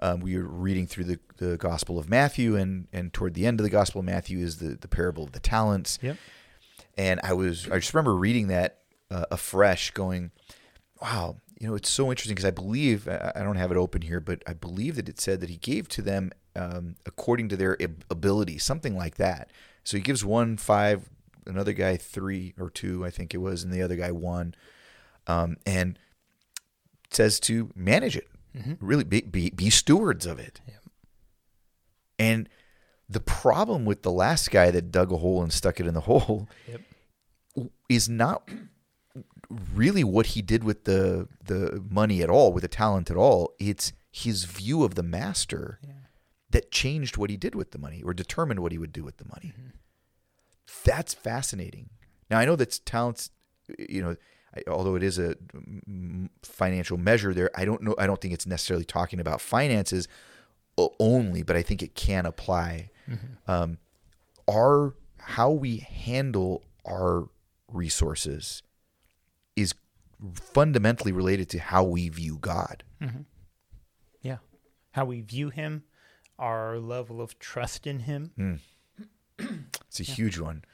um, 0.00 0.20
we 0.20 0.36
were 0.36 0.44
reading 0.44 0.86
through 0.86 1.04
the, 1.04 1.20
the 1.36 1.56
Gospel 1.56 1.98
of 1.98 2.08
Matthew, 2.08 2.56
and 2.56 2.88
and 2.92 3.12
toward 3.12 3.34
the 3.34 3.46
end 3.46 3.60
of 3.60 3.64
the 3.64 3.70
Gospel 3.70 4.00
of 4.00 4.06
Matthew 4.06 4.38
is 4.38 4.58
the 4.58 4.70
the 4.74 4.88
parable 4.88 5.24
of 5.24 5.32
the 5.32 5.40
talents. 5.40 5.98
Yep. 6.02 6.16
And 6.96 7.20
I 7.22 7.32
was 7.32 7.68
I 7.70 7.78
just 7.78 7.94
remember 7.94 8.14
reading 8.16 8.48
that 8.48 8.78
uh, 9.10 9.26
afresh, 9.30 9.92
going, 9.92 10.32
"Wow, 11.00 11.36
you 11.60 11.68
know, 11.68 11.74
it's 11.74 11.88
so 11.90 12.10
interesting." 12.10 12.34
Because 12.34 12.44
I 12.44 12.50
believe 12.50 13.08
I 13.08 13.32
I 13.36 13.42
don't 13.42 13.56
have 13.56 13.70
it 13.70 13.76
open 13.76 14.02
here, 14.02 14.20
but 14.20 14.42
I 14.46 14.52
believe 14.52 14.96
that 14.96 15.08
it 15.08 15.20
said 15.20 15.40
that 15.40 15.50
he 15.50 15.58
gave 15.58 15.88
to 15.90 16.02
them 16.02 16.32
um, 16.56 16.96
according 17.06 17.48
to 17.50 17.56
their 17.56 17.80
ab- 17.80 18.04
ability, 18.10 18.58
something 18.58 18.96
like 18.96 19.16
that. 19.16 19.50
So 19.82 19.96
he 19.96 20.02
gives 20.02 20.24
one 20.24 20.56
five, 20.56 21.08
another 21.46 21.72
guy 21.72 21.96
three 21.96 22.54
or 22.58 22.70
two, 22.70 23.04
I 23.04 23.10
think 23.10 23.34
it 23.34 23.38
was, 23.38 23.62
and 23.62 23.72
the 23.72 23.82
other 23.82 23.96
guy 23.96 24.10
one, 24.10 24.54
um, 25.26 25.56
and 25.66 25.98
says 27.10 27.38
to 27.40 27.70
manage 27.74 28.16
it, 28.16 28.28
really 28.80 29.04
be, 29.04 29.20
be 29.22 29.50
be 29.50 29.70
stewards 29.70 30.26
of 30.26 30.38
it. 30.38 30.60
And 32.18 32.48
the 33.08 33.20
problem 33.20 33.84
with 33.84 34.02
the 34.02 34.10
last 34.12 34.50
guy 34.50 34.70
that 34.70 34.90
dug 34.90 35.12
a 35.12 35.16
hole 35.18 35.42
and 35.42 35.52
stuck 35.52 35.80
it 35.80 35.86
in 35.86 35.94
the 35.94 36.00
hole 36.02 36.48
Yep. 36.68 36.80
is 37.88 38.08
not 38.08 38.48
really 39.74 40.02
what 40.04 40.26
he 40.26 40.42
did 40.42 40.64
with 40.64 40.84
the 40.84 41.28
the 41.44 41.82
money 41.90 42.22
at 42.22 42.30
all, 42.30 42.52
with 42.52 42.62
the 42.62 42.68
talent 42.68 43.10
at 43.10 43.16
all. 43.16 43.52
It's 43.58 43.92
his 44.10 44.44
view 44.44 44.84
of 44.84 44.94
the 44.94 45.02
master 45.02 45.78
that 46.50 46.70
changed 46.70 47.16
what 47.16 47.30
he 47.30 47.36
did 47.36 47.54
with 47.56 47.72
the 47.72 47.78
money 47.78 48.00
or 48.02 48.14
determined 48.14 48.60
what 48.60 48.70
he 48.72 48.78
would 48.78 48.92
do 48.92 49.02
with 49.04 49.16
the 49.16 49.24
money. 49.26 49.52
That's 50.84 51.14
fascinating. 51.14 51.90
Now 52.30 52.38
I 52.38 52.44
know 52.44 52.56
that's 52.56 52.78
talents, 52.78 53.30
you 53.78 54.02
know, 54.02 54.16
I, 54.56 54.62
although 54.68 54.94
it 54.94 55.02
is 55.02 55.18
a 55.18 55.36
mm, 55.54 56.28
financial 56.42 56.96
measure 56.96 57.34
there, 57.34 57.50
I 57.54 57.64
don't 57.64 57.82
know 57.82 57.94
I 57.98 58.06
don't 58.06 58.20
think 58.20 58.34
it's 58.34 58.46
necessarily 58.46 58.84
talking 58.84 59.20
about 59.20 59.40
finances 59.40 60.08
only, 60.98 61.42
but 61.42 61.56
I 61.56 61.62
think 61.62 61.82
it 61.82 61.94
can 61.94 62.26
apply. 62.26 62.90
Um, 63.46 63.78
our 64.48 64.94
how 65.18 65.50
we 65.50 65.78
handle 65.78 66.64
our 66.86 67.28
resources 67.72 68.62
is 69.56 69.74
fundamentally 70.34 71.12
related 71.12 71.48
to 71.50 71.58
how 71.58 71.84
we 71.84 72.08
view 72.08 72.38
God. 72.40 72.82
Yeah. 74.22 74.38
How 74.92 75.04
we 75.04 75.20
view 75.20 75.50
him, 75.50 75.84
our 76.38 76.78
level 76.78 77.20
of 77.20 77.38
trust 77.38 77.86
in 77.86 78.00
him. 78.00 78.32
It's 79.98 80.08
a 80.08 80.12
huge 80.12 80.38
one. 80.38 80.64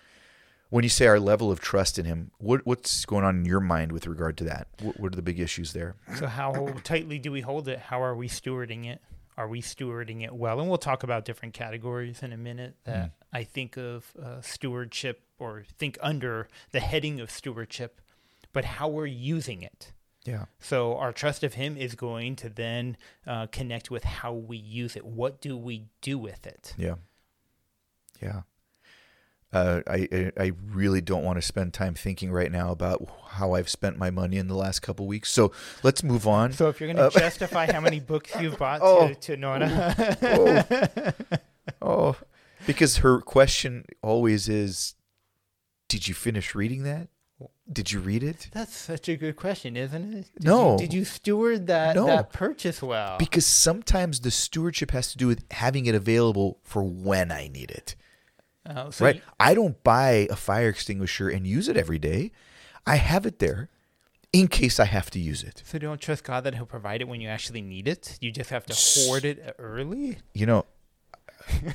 When 0.71 0.85
you 0.85 0.89
say 0.89 1.07
our 1.07 1.21
level 1.21 1.51
of 1.51 1.61
trust 1.61 1.99
in 1.99 2.07
Him, 2.07 2.31
what, 2.39 2.65
what's 2.65 3.05
going 3.05 3.25
on 3.25 3.41
in 3.41 3.45
your 3.45 3.61
mind 3.61 3.93
with 3.93 4.07
regard 4.07 4.39
to 4.39 4.45
that? 4.45 4.69
What, 4.81 4.99
what 5.01 5.13
are 5.13 5.17
the 5.17 5.23
big 5.23 5.41
issues 5.41 5.73
there? 5.73 5.97
So, 6.17 6.27
how 6.27 6.75
tightly 6.85 7.19
do 7.19 7.33
we 7.33 7.41
hold 7.41 7.69
it? 7.69 7.81
How 7.81 8.03
are 8.03 8.15
we 8.15 8.29
stewarding 8.29 8.87
it? 8.87 9.03
Are 9.37 9.49
we 9.49 9.61
stewarding 9.61 10.23
it 10.23 10.33
well? 10.33 10.61
And 10.61 10.69
we'll 10.69 10.79
talk 10.79 11.03
about 11.03 11.25
different 11.25 11.55
categories 11.55 12.23
in 12.23 12.33
a 12.33 12.37
minute 12.37 12.77
that 12.85 13.13
I 13.33 13.45
think 13.45 13.77
of 13.77 14.13
uh, 14.23 14.41
stewardship 14.41 15.23
or 15.39 15.65
think 15.77 15.99
under 16.01 16.49
the 16.71 16.81
heading 16.81 17.21
of 17.21 17.31
stewardship, 17.31 18.01
but 18.53 18.65
how 18.65 18.89
we're 18.89 19.07
using 19.07 19.63
it. 19.63 19.93
Yeah. 20.25 20.45
So, 20.61 20.97
our 20.97 21.13
trust 21.13 21.43
of 21.43 21.55
Him 21.55 21.77
is 21.77 21.95
going 21.95 22.37
to 22.37 22.49
then 22.49 22.97
uh, 23.27 23.49
connect 23.49 23.91
with 23.91 24.05
how 24.05 24.33
we 24.33 24.57
use 24.57 24.97
it. 24.97 25.05
What 25.05 25.41
do 25.41 25.57
we 25.59 25.89
do 26.01 26.17
with 26.17 26.47
it? 26.47 26.75
Yeah. 26.79 26.95
Yeah. 28.23 28.43
Uh, 29.53 29.81
I 29.89 30.31
I- 30.39 30.53
really 30.69 31.01
don't 31.01 31.25
want 31.25 31.37
to 31.39 31.43
spend 31.43 31.75
time 31.75 31.95
thinking 31.95 32.31
right 32.31 32.53
now 32.53 32.71
about 32.71 33.09
how 33.31 33.55
I've 33.55 33.69
spent 33.69 33.99
my 33.99 34.09
money 34.11 34.37
in 34.37 34.47
the 34.47 34.55
last 34.55 34.79
couple 34.81 35.07
weeks. 35.09 35.29
So 35.31 35.51
let's 35.83 36.05
move 36.05 36.27
on. 36.29 36.53
So, 36.53 36.69
if 36.69 36.81
you're 36.81 36.93
going 36.93 37.11
to 37.11 37.19
justify 37.19 37.71
how 37.71 37.81
many 37.81 37.99
books 37.99 38.31
you've 38.41 38.59
bought 38.59 38.81
Oh. 38.83 39.09
to, 39.09 39.15
to 39.17 39.37
Nona, 39.37 40.15
oh, 40.23 41.13
oh, 41.83 42.17
because 42.67 42.99
her 42.99 43.21
question 43.21 43.85
always 44.03 44.49
is, 44.49 44.95
"Did 45.89 46.07
you 46.07 46.15
finish 46.15 46.55
reading 46.55 46.85
that? 46.85 47.09
Did 47.73 47.91
you 47.91 47.99
read 48.01 48.23
it?" 48.23 48.49
That's 48.53 48.77
such 48.77 49.09
a 49.09 49.17
good 49.17 49.35
question, 49.37 49.77
isn't 49.77 50.15
it? 50.15 50.27
Did 50.35 50.45
No. 50.45 50.73
You, 50.73 50.79
did 50.79 50.95
you 50.95 51.05
steward 51.05 51.67
that, 51.69 51.97
No. 51.97 52.07
that 52.07 52.33
purchase 52.33 52.83
well? 52.83 53.17
Because 53.19 53.47
sometimes 53.47 54.21
the 54.21 54.31
stewardship 54.31 54.91
has 54.93 55.11
to 55.13 55.19
do 55.19 55.27
with 55.27 55.45
having 55.51 55.87
it 55.87 55.95
available 55.97 56.59
for 56.63 56.83
when 56.85 57.33
I 57.33 57.49
need 57.49 57.71
it. 57.73 57.97
Uh, 58.67 58.91
so 58.91 59.05
right? 59.07 59.17
you- 59.17 59.23
I 59.39 59.55
don't 59.55 59.83
buy 59.83 60.27
a 60.31 60.37
fire 60.37 60.69
extinguisher 60.69 61.29
and 61.29 61.47
use 61.47 61.69
it 61.69 61.77
every 61.77 61.99
day. 61.99 62.31
I 62.87 62.97
have 62.97 63.27
it 63.27 63.39
there 63.39 63.69
in 64.33 64.49
case 64.49 64.79
I 64.79 64.85
have 64.85 65.11
to 65.11 65.19
use 65.19 65.43
it. 65.43 65.63
so 65.67 65.79
don't 65.79 66.01
trust 66.01 66.25
God 66.25 66.45
that 66.45 66.55
He'll 66.55 66.67
provide 66.67 67.01
it 67.01 67.09
when 67.09 67.21
you 67.21 67.29
actually 67.29 67.63
need 67.63 67.89
it. 67.89 68.17
You 68.21 68.31
just 68.31 68.51
have 68.51 68.65
to 68.67 68.75
hoard 69.07 69.25
it 69.25 69.55
early. 69.59 70.19
You 70.35 70.47
know, 70.47 70.67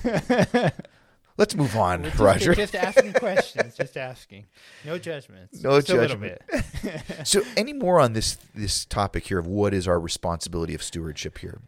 let's 1.38 1.56
move 1.56 1.76
on, 1.76 2.04
Just, 2.04 2.20
Roger. 2.20 2.56
just 2.56 2.76
asking 2.76 3.14
questions. 3.14 3.76
Just 3.76 3.98
asking. 3.98 4.46
No 4.86 4.98
judgments. 4.98 5.62
No 5.64 5.78
just 5.80 5.90
a 5.90 5.94
little 5.96 6.18
judgment. 6.18 6.42
bit. 6.82 7.04
so, 7.28 7.42
any 7.58 7.74
more 7.74 8.00
on 8.00 8.14
this 8.14 8.38
this 8.54 8.86
topic 8.86 9.28
here 9.28 9.40
of 9.40 9.48
what 9.48 9.74
is 9.74 9.88
our 9.88 10.00
responsibility 10.00 10.74
of 10.74 10.82
stewardship 10.84 11.40
here? 11.40 11.60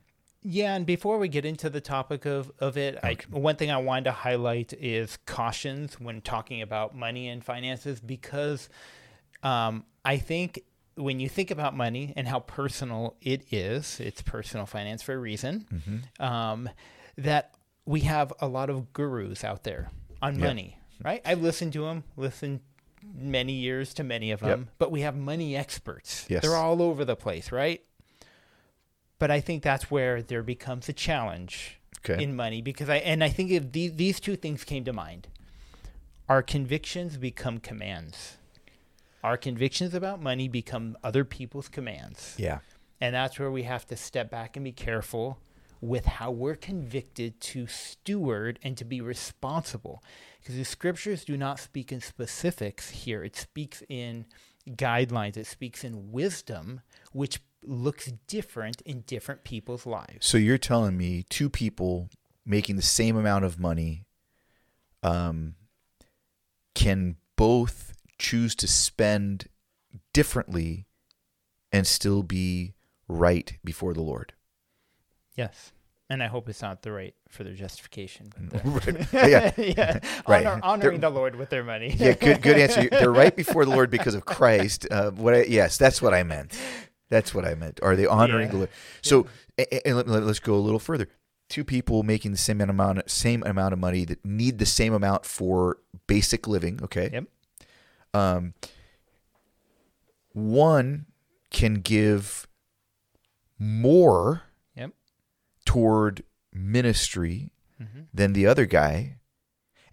Yeah, 0.43 0.75
and 0.75 0.85
before 0.85 1.17
we 1.17 1.27
get 1.27 1.45
into 1.45 1.69
the 1.69 1.81
topic 1.81 2.25
of, 2.25 2.51
of 2.59 2.77
it, 2.77 2.97
I, 3.03 3.17
one 3.29 3.55
thing 3.55 3.71
I 3.71 3.77
wanted 3.77 4.05
to 4.05 4.11
highlight 4.11 4.71
is 4.73 5.17
cautions 5.25 5.99
when 5.99 6.21
talking 6.21 6.61
about 6.61 6.95
money 6.95 7.27
and 7.27 7.43
finances 7.43 7.99
because 7.99 8.69
um, 9.43 9.83
I 10.05 10.17
think 10.17 10.61
when 10.95 11.19
you 11.19 11.27
think 11.27 11.51
about 11.51 11.75
money 11.75 12.13
and 12.15 12.27
how 12.27 12.39
personal 12.39 13.15
it 13.21 13.51
is, 13.51 13.99
it's 13.99 14.21
personal 14.21 14.65
finance 14.65 15.01
for 15.01 15.13
a 15.13 15.17
reason, 15.17 15.67
um, 16.19 16.69
that 17.17 17.53
we 17.85 18.01
have 18.01 18.31
a 18.39 18.47
lot 18.47 18.69
of 18.69 18.93
gurus 18.93 19.43
out 19.43 19.63
there 19.63 19.89
on 20.21 20.39
Yeah. 20.39 20.47
money, 20.47 20.77
right? 21.03 21.21
I've 21.25 21.41
listened 21.41 21.73
to 21.73 21.81
them, 21.81 22.03
listened 22.15 22.61
many 23.03 23.53
years 23.53 23.93
to 23.95 24.03
many 24.03 24.31
of 24.31 24.41
Yep. 24.41 24.49
them, 24.49 24.69
but 24.77 24.91
we 24.91 25.01
have 25.01 25.15
money 25.15 25.55
experts. 25.55 26.25
Yes. 26.29 26.41
They're 26.43 26.55
all 26.55 26.81
over 26.81 27.05
the 27.05 27.15
place, 27.15 27.51
right? 27.51 27.81
But 29.19 29.31
I 29.31 29.39
think 29.39 29.63
that's 29.63 29.89
where 29.89 30.21
there 30.21 30.43
becomes 30.43 30.87
a 30.89 30.93
challenge 30.93 31.79
Okay. 32.07 32.23
in 32.23 32.35
money 32.35 32.61
because 32.61 32.89
I 32.89 32.97
and 32.97 33.23
I 33.23 33.29
think 33.29 33.51
if 33.51 33.71
these 33.71 33.93
these 33.93 34.19
two 34.19 34.35
things 34.35 34.63
came 34.63 34.83
to 34.85 34.93
mind. 34.93 35.27
Our 36.29 36.41
convictions 36.43 37.17
become 37.17 37.59
commands. 37.59 38.37
Our 39.23 39.37
convictions 39.37 39.93
about 39.93 40.21
money 40.21 40.47
become 40.49 40.97
other 41.03 41.23
people's 41.23 41.69
commands. 41.69 42.35
yeah. 42.37 42.59
And 42.99 43.13
that's 43.15 43.37
where 43.39 43.51
we 43.51 43.63
have 43.63 43.85
to 43.87 43.95
step 43.95 44.29
back 44.29 44.55
and 44.57 44.63
be 44.63 44.71
careful 44.71 45.37
with 45.81 46.05
how 46.05 46.31
we're 46.31 46.55
convicted 46.55 47.39
to 47.39 47.67
steward 47.67 48.57
and 48.63 48.75
to 48.77 48.83
be 48.83 48.99
responsible. 49.01 50.03
Because 50.39 50.55
the 50.55 50.65
scriptures 50.65 51.23
do 51.23 51.37
not 51.37 51.59
speak 51.59 51.91
in 51.91 52.01
specifics 52.01 52.89
here, 52.89 53.23
it 53.23 53.35
speaks 53.35 53.83
in 53.87 54.25
guidelines, 54.67 55.37
it 55.37 55.45
speaks 55.47 55.83
in 55.83 56.11
wisdom, 56.11 56.81
which 57.13 57.39
looks 57.67 58.11
different 58.27 58.81
in 58.81 59.01
different 59.01 59.43
people's 59.43 59.85
lives. 59.85 60.25
So 60.25 60.37
you're 60.37 60.57
telling 60.57 60.97
me 60.97 61.23
two 61.29 61.49
people 61.49 62.09
making 62.45 62.75
the 62.77 62.81
same 62.81 63.15
amount 63.17 63.45
of 63.45 63.59
money 63.59 64.05
um, 65.03 65.55
can 66.75 67.15
both 67.35 67.93
choose 68.17 68.55
to 68.55 68.67
spend 68.67 69.47
differently 70.13 70.85
and 71.71 71.85
still 71.85 72.23
be 72.23 72.73
right 73.07 73.57
before 73.63 73.93
the 73.93 74.01
Lord. 74.01 74.33
Yes. 75.35 75.71
And 76.09 76.23
I 76.23 76.27
hope 76.27 76.47
it's 76.47 76.61
not 76.61 76.83
the 76.83 76.91
right 76.93 77.13
for 77.27 77.43
their 77.43 77.53
justification. 77.53 78.29
But 78.49 78.63
the, 78.63 79.07
Yeah. 79.29 79.51
yeah. 79.57 79.99
Right. 80.27 80.45
Honor, 80.45 80.61
honoring 80.63 80.99
They're- 81.01 81.09
the 81.09 81.15
Lord 81.15 81.35
with 81.35 81.49
their 81.49 81.63
money. 81.65 81.93
Yeah, 81.97 82.13
good 82.13 82.41
good 82.41 82.57
answer. 82.57 82.87
They're 82.89 83.11
right 83.11 83.35
before 83.35 83.65
the 83.65 83.71
Lord 83.71 83.89
because 83.91 84.15
of 84.15 84.23
Christ. 84.25 84.87
Uh, 84.89 85.11
what? 85.11 85.33
I, 85.33 85.43
yes, 85.43 85.77
that's 85.77 86.01
what 86.01 86.13
I 86.13 86.23
meant. 86.23 86.57
That's 87.09 87.33
what 87.33 87.45
I 87.45 87.55
meant. 87.55 87.79
Are 87.81 87.95
they 87.95 88.05
honoring 88.05 88.47
Yeah. 88.47 88.51
the 88.51 88.57
Lord? 88.57 88.69
So, 89.01 89.27
a- 89.57 89.73
a- 89.75 89.87
and 89.87 89.95
let, 89.97 90.23
let's 90.23 90.39
go 90.39 90.55
a 90.55 90.59
little 90.59 90.79
further. 90.79 91.07
Two 91.49 91.63
people 91.63 92.03
making 92.03 92.31
the 92.31 92.37
same 92.37 92.59
amount, 92.59 93.09
same 93.09 93.41
amount 93.45 93.71
of 93.73 93.79
money 93.79 94.03
that 94.05 94.25
need 94.25 94.59
the 94.59 94.65
same 94.65 94.93
amount 94.93 95.25
for 95.25 95.77
basic 96.07 96.47
living. 96.47 96.79
Okay. 96.83 97.09
Yep. 97.13 97.25
Um, 98.13 98.53
one 100.33 101.05
can 101.49 101.75
give 101.75 102.47
more 103.57 104.43
Yep. 104.75 104.91
toward 105.65 106.23
ministry 106.53 107.51
Mm-hmm. 107.81 108.01
than 108.11 108.33
the 108.33 108.47
other 108.47 108.65
guy, 108.65 109.19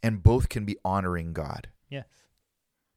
and 0.03 0.23
both 0.23 0.49
can 0.49 0.65
be 0.65 0.77
honoring 0.87 1.35
God. 1.35 1.69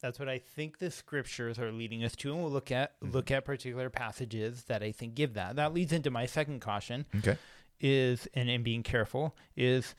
That's 0.07 0.19
what 0.19 0.29
I 0.29 0.37
think 0.39 0.77
the 0.79 0.89
scriptures 0.89 1.59
are 1.59 1.69
leading 1.69 2.01
us 2.05 2.15
to, 2.17 2.31
and 2.31 2.41
we'll 2.41 2.49
look 2.51 2.71
at 2.71 2.97
Mm-hmm. 3.01 3.13
look 3.13 3.29
at 3.29 3.43
particular 3.43 3.89
passages 3.89 4.63
that 4.63 4.81
I 4.81 4.93
think 4.93 5.15
give 5.15 5.33
that. 5.33 5.57
That 5.57 5.73
leads 5.73 5.91
into 5.91 6.09
my 6.09 6.25
second 6.25 6.61
caution 6.61 7.05
Okay. 7.17 7.37
is 7.81 8.27
and, 8.33 8.49
and 8.49 8.63
being 8.63 8.83
careful 8.83 9.35
is 9.57 9.95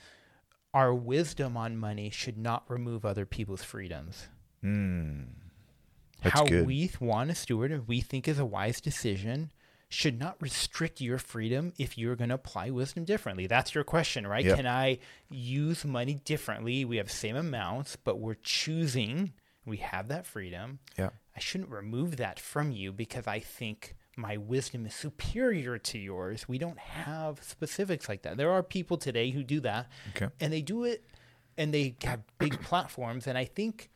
our 0.72 0.94
wisdom 0.94 1.56
on 1.58 1.76
money 1.76 2.08
should 2.08 2.38
not 2.38 2.64
remove 2.68 3.04
other 3.04 3.26
people's 3.26 3.62
freedoms. 3.62 4.28
Mm. 4.64 5.26
How 6.22 6.44
good. 6.44 6.66
we 6.66 6.90
want 7.00 7.28
to 7.28 7.34
steward 7.36 7.70
and 7.70 7.86
we 7.86 8.00
think 8.00 8.26
is 8.26 8.38
a 8.38 8.44
wise 8.46 8.80
decision 8.80 9.52
should 9.90 10.18
not 10.18 10.36
restrict 10.40 11.00
your 11.00 11.16
freedom 11.18 11.72
if 11.78 11.96
you're 11.96 12.16
going 12.16 12.28
to 12.28 12.34
apply 12.34 12.68
wisdom 12.70 13.04
differently. 13.04 13.46
That's 13.46 13.74
your 13.74 13.84
question, 13.84 14.26
right? 14.26 14.44
Yep. 14.44 14.56
Can 14.56 14.66
I 14.66 14.98
use 15.30 15.84
money 15.84 16.14
differently? 16.24 16.84
We 16.84 16.96
have 16.98 17.10
same 17.10 17.36
amounts, 17.36 17.96
but 17.96 18.18
we're 18.18 18.36
choosing. 18.42 19.32
We 19.68 19.76
have 19.78 20.08
that 20.08 20.26
freedom. 20.26 20.78
Yeah. 20.98 21.10
I 21.36 21.40
shouldn't 21.40 21.70
remove 21.70 22.16
that 22.16 22.40
from 22.40 22.72
you 22.72 22.92
because 22.92 23.26
I 23.26 23.38
think 23.40 23.94
my 24.16 24.36
wisdom 24.36 24.84
is 24.86 24.94
superior 24.94 25.78
to 25.78 25.98
yours. 25.98 26.48
We 26.48 26.58
don't 26.58 26.78
have 26.78 27.40
specifics 27.42 28.08
like 28.08 28.22
that. 28.22 28.36
There 28.36 28.50
are 28.50 28.62
people 28.64 28.96
today 28.96 29.30
who 29.30 29.44
do 29.44 29.60
that 29.60 29.88
Okay. 30.16 30.28
and 30.40 30.52
they 30.52 30.62
do 30.62 30.84
it 30.84 31.04
and 31.56 31.72
they 31.74 31.96
have 32.04 32.20
big 32.38 32.60
platforms 32.62 33.26
and 33.26 33.36
i 33.36 33.44
think 33.44 33.90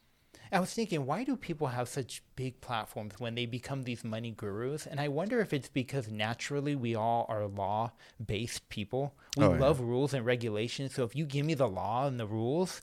i 0.50 0.58
was 0.58 0.74
thinking 0.74 1.06
why 1.06 1.22
do 1.22 1.36
people 1.36 1.68
have 1.68 1.88
such 1.88 2.20
big 2.34 2.60
platforms 2.60 3.14
when 3.18 3.36
they 3.36 3.46
become 3.46 3.84
these 3.84 4.02
money 4.02 4.32
gurus 4.32 4.84
and 4.84 4.98
i 4.98 5.06
wonder 5.06 5.38
if 5.40 5.52
it's 5.52 5.68
because 5.68 6.08
naturally 6.10 6.74
we 6.74 6.96
all 6.96 7.24
are 7.28 7.46
law 7.46 7.92
based 8.26 8.68
people 8.68 9.14
we 9.36 9.44
Oh, 9.44 9.52
yeah. 9.54 9.60
love 9.60 9.78
rules 9.80 10.12
and 10.12 10.26
regulations 10.26 10.92
so 10.92 11.04
if 11.04 11.14
you 11.14 11.24
give 11.24 11.46
me 11.46 11.54
the 11.54 11.68
law 11.68 12.08
and 12.08 12.18
the 12.18 12.26
rules 12.26 12.82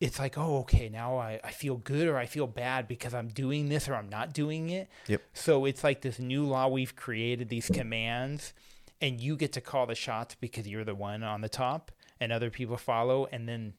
it's 0.00 0.18
like 0.18 0.38
oh 0.38 0.58
okay 0.58 0.88
now 0.88 1.16
I, 1.18 1.40
I 1.42 1.50
feel 1.50 1.76
good 1.76 2.06
or 2.08 2.16
i 2.16 2.26
feel 2.26 2.46
bad 2.46 2.86
because 2.86 3.14
i'm 3.14 3.28
doing 3.28 3.68
this 3.68 3.88
or 3.88 3.94
i'm 3.94 4.08
not 4.08 4.32
doing 4.32 4.70
it 4.70 4.88
Yep. 5.08 5.22
so 5.32 5.64
it's 5.64 5.82
like 5.82 6.02
this 6.02 6.18
new 6.18 6.44
law 6.46 6.68
we've 6.68 6.94
created 6.94 7.48
these 7.48 7.68
commands 7.68 8.52
and 9.00 9.20
you 9.20 9.36
get 9.36 9.52
to 9.54 9.60
call 9.60 9.86
the 9.86 9.94
shots 9.94 10.36
because 10.40 10.68
you're 10.68 10.84
the 10.84 10.94
one 10.94 11.22
on 11.22 11.40
the 11.40 11.48
top 11.48 11.90
and 12.20 12.32
other 12.32 12.50
people 12.50 12.76
follow 12.76 13.26
and 13.32 13.48
then 13.48 13.72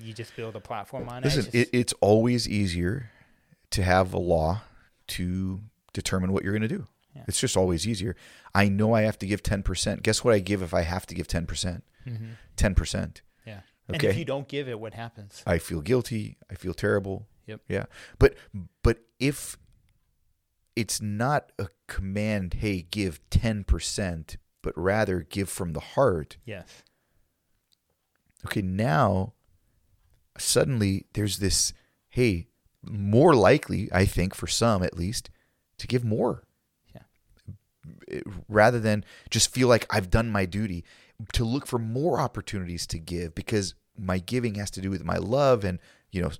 you 0.00 0.12
just 0.12 0.34
build 0.36 0.54
a 0.56 0.60
platform 0.60 1.08
on 1.08 1.22
Listen, 1.22 1.46
it. 1.52 1.54
it, 1.54 1.68
it's 1.72 1.92
always 2.00 2.48
easier 2.48 3.10
to 3.70 3.82
have 3.82 4.12
a 4.14 4.18
law 4.18 4.62
to 5.08 5.60
determine 5.92 6.32
what 6.32 6.44
you're 6.44 6.52
going 6.52 6.62
to 6.62 6.68
do. 6.68 6.86
Yeah. 7.16 7.22
It's 7.26 7.40
just 7.40 7.56
always 7.56 7.86
easier. 7.86 8.14
I 8.54 8.68
know 8.68 8.92
I 8.94 9.02
have 9.02 9.18
to 9.18 9.26
give 9.26 9.42
10%. 9.42 10.02
Guess 10.02 10.22
what 10.22 10.34
I 10.34 10.38
give 10.38 10.62
if 10.62 10.72
I 10.72 10.82
have 10.82 11.06
to 11.06 11.14
give 11.14 11.26
10%? 11.26 11.82
mm-hmm. 12.06 12.24
10%. 12.56 13.20
And 13.88 13.96
Okay. 13.96 14.08
if 14.08 14.16
you 14.18 14.24
don't 14.24 14.46
give 14.48 14.68
it, 14.68 14.78
what 14.78 14.94
happens? 14.94 15.42
I 15.46 15.58
feel 15.58 15.80
guilty. 15.80 16.36
I 16.50 16.54
feel 16.54 16.74
terrible. 16.74 17.26
Yep. 17.46 17.62
Yeah. 17.68 17.86
But 18.18 18.34
but 18.82 18.98
if 19.18 19.56
it's 20.76 21.00
not 21.00 21.50
a 21.58 21.68
command, 21.88 22.54
hey, 22.60 22.82
give 22.82 23.18
10%, 23.30 24.36
but 24.62 24.76
rather 24.76 25.22
give 25.22 25.48
from 25.48 25.72
the 25.72 25.80
heart, 25.80 26.36
Yes. 26.44 26.82
okay, 28.46 28.62
now 28.62 29.32
suddenly 30.36 31.06
there's 31.14 31.38
this, 31.38 31.72
hey, 32.10 32.46
more 32.82 33.34
likely, 33.34 33.88
I 33.92 34.04
think, 34.04 34.34
for 34.34 34.46
some 34.46 34.82
at 34.84 34.96
least, 34.96 35.30
to 35.78 35.86
give 35.88 36.04
more. 36.04 36.44
Yeah. 36.94 38.20
Rather 38.48 38.78
than 38.78 39.04
just 39.30 39.52
feel 39.52 39.66
like 39.68 39.86
I've 39.90 40.10
done 40.10 40.30
my 40.30 40.44
duty, 40.44 40.84
to 41.32 41.44
look 41.44 41.66
for 41.66 41.78
more 41.78 42.20
opportunities 42.20 42.86
to 42.88 42.98
give 42.98 43.34
because 43.34 43.74
my 43.96 44.18
giving 44.18 44.54
has 44.56 44.70
to 44.72 44.80
do 44.80 44.90
with 44.90 45.04
my 45.04 45.16
love 45.16 45.64
and, 45.64 45.78
you 46.10 46.22
know, 46.22 46.30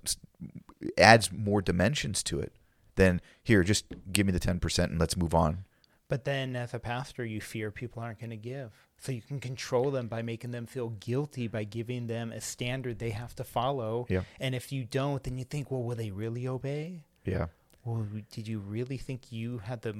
adds 0.96 1.32
more 1.32 1.60
dimensions 1.60 2.22
to 2.24 2.38
it 2.40 2.52
than 2.96 3.20
here, 3.42 3.62
just 3.62 3.86
give 4.12 4.26
me 4.26 4.32
the 4.32 4.40
10% 4.40 4.84
and 4.84 4.98
let's 4.98 5.16
move 5.16 5.34
on. 5.34 5.64
But 6.08 6.24
then 6.24 6.56
as 6.56 6.72
a 6.72 6.78
pastor, 6.78 7.24
you 7.24 7.40
fear 7.40 7.70
people 7.70 8.02
aren't 8.02 8.18
going 8.18 8.30
to 8.30 8.36
give. 8.36 8.72
So 8.98 9.12
you 9.12 9.20
can 9.20 9.40
control 9.40 9.90
them 9.90 10.08
by 10.08 10.22
making 10.22 10.50
them 10.50 10.66
feel 10.66 10.88
guilty 10.88 11.48
by 11.48 11.64
giving 11.64 12.06
them 12.06 12.32
a 12.32 12.40
standard 12.40 12.98
they 12.98 13.10
have 13.10 13.34
to 13.36 13.44
follow. 13.44 14.06
Yeah. 14.08 14.22
And 14.40 14.54
if 14.54 14.72
you 14.72 14.84
don't, 14.84 15.22
then 15.22 15.38
you 15.38 15.44
think, 15.44 15.70
well, 15.70 15.82
will 15.82 15.96
they 15.96 16.10
really 16.10 16.48
obey? 16.48 17.04
Yeah. 17.24 17.46
Well, 17.84 18.06
did 18.32 18.48
you 18.48 18.58
really 18.58 18.96
think 18.96 19.30
you 19.30 19.58
had 19.58 19.82
the 19.82 19.94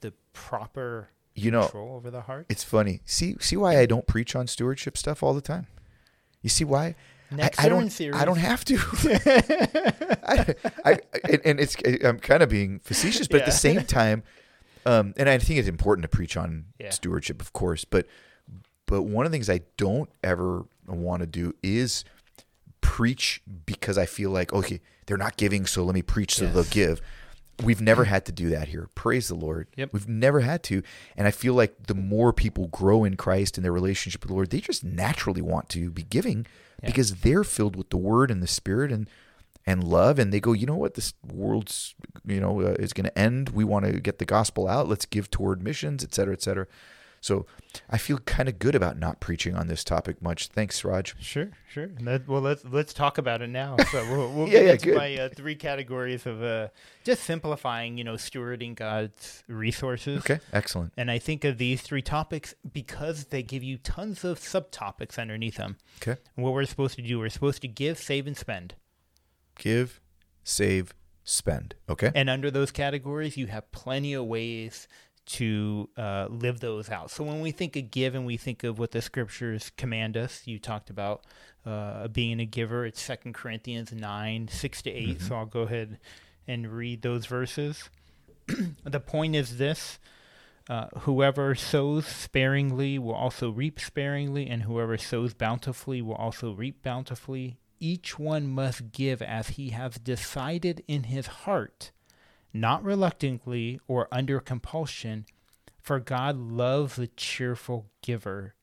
the 0.00 0.12
proper 0.34 1.08
You 1.36 1.50
know, 1.50 1.62
control 1.62 1.96
over 1.96 2.10
the 2.10 2.22
heart? 2.22 2.46
It's 2.48 2.62
funny. 2.64 3.00
See, 3.04 3.36
see 3.40 3.56
why 3.56 3.78
I 3.78 3.86
don't 3.86 4.06
preach 4.06 4.36
on 4.36 4.46
stewardship 4.46 4.96
stuff 4.96 5.22
all 5.22 5.34
the 5.34 5.40
time. 5.40 5.66
You 6.42 6.48
see 6.48 6.64
why? 6.64 6.94
I, 7.36 7.50
I 7.58 7.68
don't. 7.68 8.00
I 8.14 8.24
don't 8.24 8.38
have 8.38 8.64
to. 8.66 8.76
I, 10.24 10.54
I, 10.84 10.98
and- 11.28 11.40
and 11.44 11.60
it's. 11.60 11.76
I'm 12.04 12.18
kind 12.20 12.42
of 12.42 12.48
being 12.48 12.78
facetious, 12.80 13.26
but 13.26 13.40
at 13.40 13.46
the 13.46 13.52
same 13.52 13.82
time, 13.84 14.22
um, 14.86 15.14
and 15.16 15.28
I 15.28 15.38
think 15.38 15.58
it's 15.58 15.68
important 15.68 16.02
to 16.02 16.08
preach 16.08 16.36
on 16.36 16.66
Yeah. 16.78 16.90
stewardship, 16.90 17.40
of 17.40 17.52
course. 17.52 17.84
But, 17.84 18.06
but 18.86 19.02
one 19.02 19.26
of 19.26 19.32
the 19.32 19.36
things 19.36 19.50
I 19.50 19.60
don't 19.76 20.10
ever 20.22 20.66
want 20.86 21.20
to 21.22 21.26
do 21.26 21.54
is 21.62 22.04
preach 22.80 23.40
because 23.66 23.98
I 23.98 24.06
feel 24.06 24.30
like 24.30 24.52
okay, 24.52 24.80
they're 25.06 25.16
not 25.16 25.36
giving, 25.36 25.66
so 25.66 25.82
let 25.84 25.94
me 25.94 26.02
preach 26.02 26.36
so 26.36 26.46
they'll 26.46 26.64
give. 26.64 27.00
We've 27.62 27.80
never 27.80 28.04
had 28.04 28.26
to 28.26 28.32
do 28.32 28.48
that 28.50 28.68
here. 28.68 28.88
Praise 28.94 29.28
the 29.28 29.34
Lord. 29.36 29.68
Yep. 29.76 29.90
We've 29.92 30.08
never 30.08 30.40
had 30.40 30.62
to. 30.64 30.82
And 31.16 31.26
I 31.26 31.30
feel 31.30 31.54
like 31.54 31.86
the 31.86 31.94
more 31.94 32.32
people 32.32 32.66
grow 32.68 33.04
in 33.04 33.16
Christ 33.16 33.56
and 33.56 33.64
their 33.64 33.72
relationship 33.72 34.22
with 34.22 34.28
the 34.28 34.34
Lord, 34.34 34.50
they 34.50 34.60
just 34.60 34.82
naturally 34.82 35.42
want 35.42 35.68
to 35.70 35.90
be 35.90 36.02
giving 36.02 36.46
Yeah. 36.82 36.88
because 36.88 37.16
they're 37.16 37.44
filled 37.44 37.76
with 37.76 37.90
the 37.90 37.96
word 37.96 38.30
and 38.30 38.42
the 38.42 38.48
spirit 38.48 38.90
and 38.90 39.08
and 39.66 39.82
love 39.82 40.18
and 40.18 40.30
they 40.30 40.40
go, 40.40 40.52
"You 40.52 40.66
know 40.66 40.76
what? 40.76 40.92
This 40.92 41.14
world's, 41.26 41.94
you 42.26 42.38
know, 42.38 42.60
uh, 42.60 42.74
is 42.78 42.92
going 42.92 43.06
to 43.06 43.18
end. 43.18 43.48
We 43.50 43.64
want 43.64 43.86
to 43.86 43.98
get 43.98 44.18
the 44.18 44.26
gospel 44.26 44.68
out. 44.68 44.88
Let's 44.90 45.06
give 45.06 45.30
toward 45.30 45.62
missions, 45.62 46.04
et 46.04 46.12
cetera, 46.14 46.34
et 46.34 46.42
cetera." 46.42 46.66
So, 47.24 47.46
I 47.88 47.96
feel 47.96 48.18
kind 48.18 48.50
of 48.50 48.58
good 48.58 48.74
about 48.74 48.98
not 48.98 49.18
preaching 49.18 49.54
on 49.56 49.66
this 49.66 49.82
topic 49.82 50.20
much. 50.20 50.48
Thanks, 50.48 50.84
Rog. 50.84 51.08
Sure, 51.18 51.48
sure. 51.66 51.86
That, 52.02 52.28
well, 52.28 52.42
let's 52.42 52.62
let's 52.66 52.92
talk 52.92 53.16
about 53.16 53.40
it 53.40 53.48
now. 53.48 53.78
So 53.90 54.04
we'll, 54.10 54.30
we'll 54.30 54.48
Yeah, 54.48 54.52
get 54.60 54.64
yeah, 54.66 54.72
into 54.72 54.94
my 54.94 55.16
uh, 55.16 55.28
three 55.34 55.54
categories 55.54 56.26
of 56.26 56.42
uh, 56.42 56.68
just 57.02 57.22
simplifying, 57.22 57.96
you 57.96 58.04
know, 58.04 58.16
stewarding 58.16 58.74
God's 58.74 59.42
resources. 59.48 60.18
Okay, 60.18 60.38
excellent. 60.52 60.92
And 60.98 61.10
I 61.10 61.18
think 61.18 61.44
of 61.44 61.56
these 61.56 61.80
three 61.80 62.02
topics 62.02 62.54
because 62.74 63.24
they 63.24 63.42
give 63.42 63.62
you 63.62 63.78
tons 63.78 64.22
of 64.22 64.38
subtopics 64.38 65.18
underneath 65.18 65.56
them. 65.56 65.78
Okay. 66.02 66.20
What 66.34 66.52
we're 66.52 66.66
supposed 66.66 66.96
to 66.96 67.02
do, 67.02 67.20
we're 67.20 67.30
supposed 67.30 67.62
to 67.62 67.68
give, 67.68 67.96
save, 67.96 68.26
and 68.26 68.36
spend. 68.36 68.74
Give, 69.58 69.98
save, 70.42 70.92
spend. 71.24 71.74
Okay? 71.88 72.12
And 72.14 72.28
under 72.28 72.50
those 72.50 72.70
categories, 72.70 73.38
you 73.38 73.46
have 73.46 73.72
plenty 73.72 74.12
of 74.12 74.26
ways 74.26 74.88
to 75.26 75.88
uh, 75.96 76.26
live 76.30 76.60
those 76.60 76.90
out. 76.90 77.10
So 77.10 77.24
when 77.24 77.40
we 77.40 77.50
think 77.50 77.76
of 77.76 77.90
give 77.90 78.14
and 78.14 78.26
we 78.26 78.36
think 78.36 78.64
of 78.64 78.78
what 78.78 78.90
the 78.90 79.00
scriptures 79.00 79.70
command 79.76 80.16
us, 80.16 80.42
you 80.44 80.58
talked 80.58 80.90
about 80.90 81.24
uh, 81.64 82.08
being 82.08 82.40
a 82.40 82.46
giver. 82.46 82.84
It's 82.84 83.00
Second 83.00 83.34
Corinthians 83.34 83.92
9, 83.92 84.48
6 84.48 84.82
to 84.82 84.90
8. 84.90 85.22
So 85.22 85.36
I'll 85.36 85.46
go 85.46 85.62
ahead 85.62 85.98
and 86.46 86.70
read 86.70 87.02
those 87.02 87.26
verses. 87.26 87.88
the 88.84 89.00
point 89.00 89.34
is 89.34 89.56
this. 89.58 89.98
Uh, 90.68 90.86
whoever 91.00 91.54
sows 91.54 92.06
sparingly 92.06 92.98
will 92.98 93.14
also 93.14 93.50
reap 93.50 93.78
sparingly, 93.78 94.46
and 94.48 94.62
whoever 94.62 94.96
sows 94.96 95.34
bountifully 95.34 96.00
will 96.00 96.14
also 96.14 96.52
reap 96.54 96.82
bountifully. 96.82 97.58
Each 97.80 98.18
one 98.18 98.46
must 98.46 98.92
give 98.92 99.20
as 99.20 99.48
he 99.48 99.70
has 99.70 99.96
decided 99.96 100.82
in 100.88 101.04
his 101.04 101.26
heart, 101.26 101.92
not 102.54 102.82
reluctantly 102.84 103.80
or 103.86 104.08
under 104.10 104.40
compulsion, 104.40 105.26
for 105.82 106.00
God 106.00 106.36
loves 106.38 106.96
the 106.96 107.08
cheerful 107.08 107.90
giver. 108.00 108.54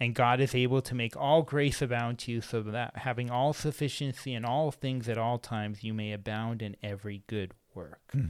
And 0.00 0.14
God 0.14 0.38
is 0.40 0.54
able 0.54 0.80
to 0.82 0.94
make 0.94 1.16
all 1.16 1.42
grace 1.42 1.80
abound 1.82 2.18
to 2.20 2.32
you, 2.32 2.40
so 2.40 2.62
that 2.62 2.98
having 2.98 3.30
all 3.30 3.52
sufficiency 3.52 4.32
in 4.34 4.44
all 4.44 4.70
things 4.70 5.08
at 5.08 5.18
all 5.18 5.38
times, 5.38 5.82
you 5.82 5.92
may 5.92 6.12
abound 6.12 6.62
in 6.62 6.76
every 6.82 7.22
good 7.26 7.52
work. 7.74 8.00
Hmm. 8.12 8.26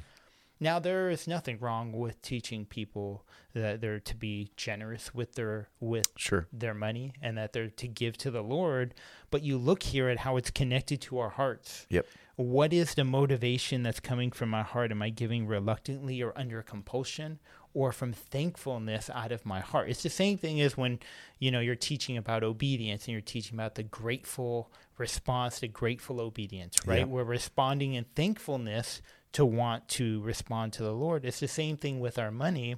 Now 0.60 0.78
there 0.80 1.08
is 1.10 1.28
nothing 1.28 1.58
wrong 1.60 1.92
with 1.92 2.20
teaching 2.20 2.64
people 2.64 3.24
that 3.54 3.80
they're 3.80 4.00
to 4.00 4.16
be 4.16 4.50
generous 4.56 5.14
with 5.14 5.34
their 5.34 5.68
with 5.78 6.08
Sure. 6.16 6.48
their 6.52 6.74
money 6.74 7.12
and 7.22 7.36
that 7.38 7.52
they're 7.52 7.68
to 7.70 7.86
give 7.86 8.16
to 8.18 8.30
the 8.30 8.42
Lord, 8.42 8.94
but 9.30 9.42
you 9.42 9.56
look 9.56 9.82
here 9.84 10.08
at 10.08 10.18
how 10.20 10.36
it's 10.36 10.50
connected 10.50 11.00
to 11.02 11.18
our 11.18 11.30
hearts. 11.30 11.86
Yep. 11.90 12.06
What 12.38 12.72
is 12.72 12.94
the 12.94 13.02
motivation 13.02 13.82
that's 13.82 13.98
coming 13.98 14.30
from 14.30 14.50
my 14.50 14.62
heart? 14.62 14.92
Am 14.92 15.02
I 15.02 15.10
giving 15.10 15.48
reluctantly 15.48 16.22
or 16.22 16.32
under 16.38 16.62
compulsion 16.62 17.40
or 17.74 17.90
from 17.90 18.12
thankfulness 18.12 19.10
out 19.12 19.32
of 19.32 19.44
my 19.44 19.58
heart? 19.58 19.90
It's 19.90 20.04
the 20.04 20.08
same 20.08 20.38
thing 20.38 20.60
as 20.60 20.76
when, 20.76 21.00
you 21.40 21.50
know, 21.50 21.58
you're 21.58 21.74
teaching 21.74 22.16
about 22.16 22.44
obedience 22.44 23.06
and 23.06 23.12
you're 23.12 23.20
teaching 23.22 23.56
about 23.56 23.74
the 23.74 23.82
grateful 23.82 24.70
response 24.98 25.58
to 25.58 25.66
grateful 25.66 26.20
obedience, 26.20 26.76
right? 26.86 27.00
Yeah. 27.00 27.04
We're 27.06 27.24
responding 27.24 27.94
in 27.94 28.04
thankfulness 28.14 29.02
to 29.32 29.44
want 29.44 29.88
to 29.88 30.20
respond 30.22 30.72
to 30.74 30.84
the 30.84 30.92
Lord. 30.92 31.24
It's 31.24 31.40
the 31.40 31.48
same 31.48 31.76
thing 31.76 31.98
with 31.98 32.20
our 32.20 32.30
money, 32.30 32.76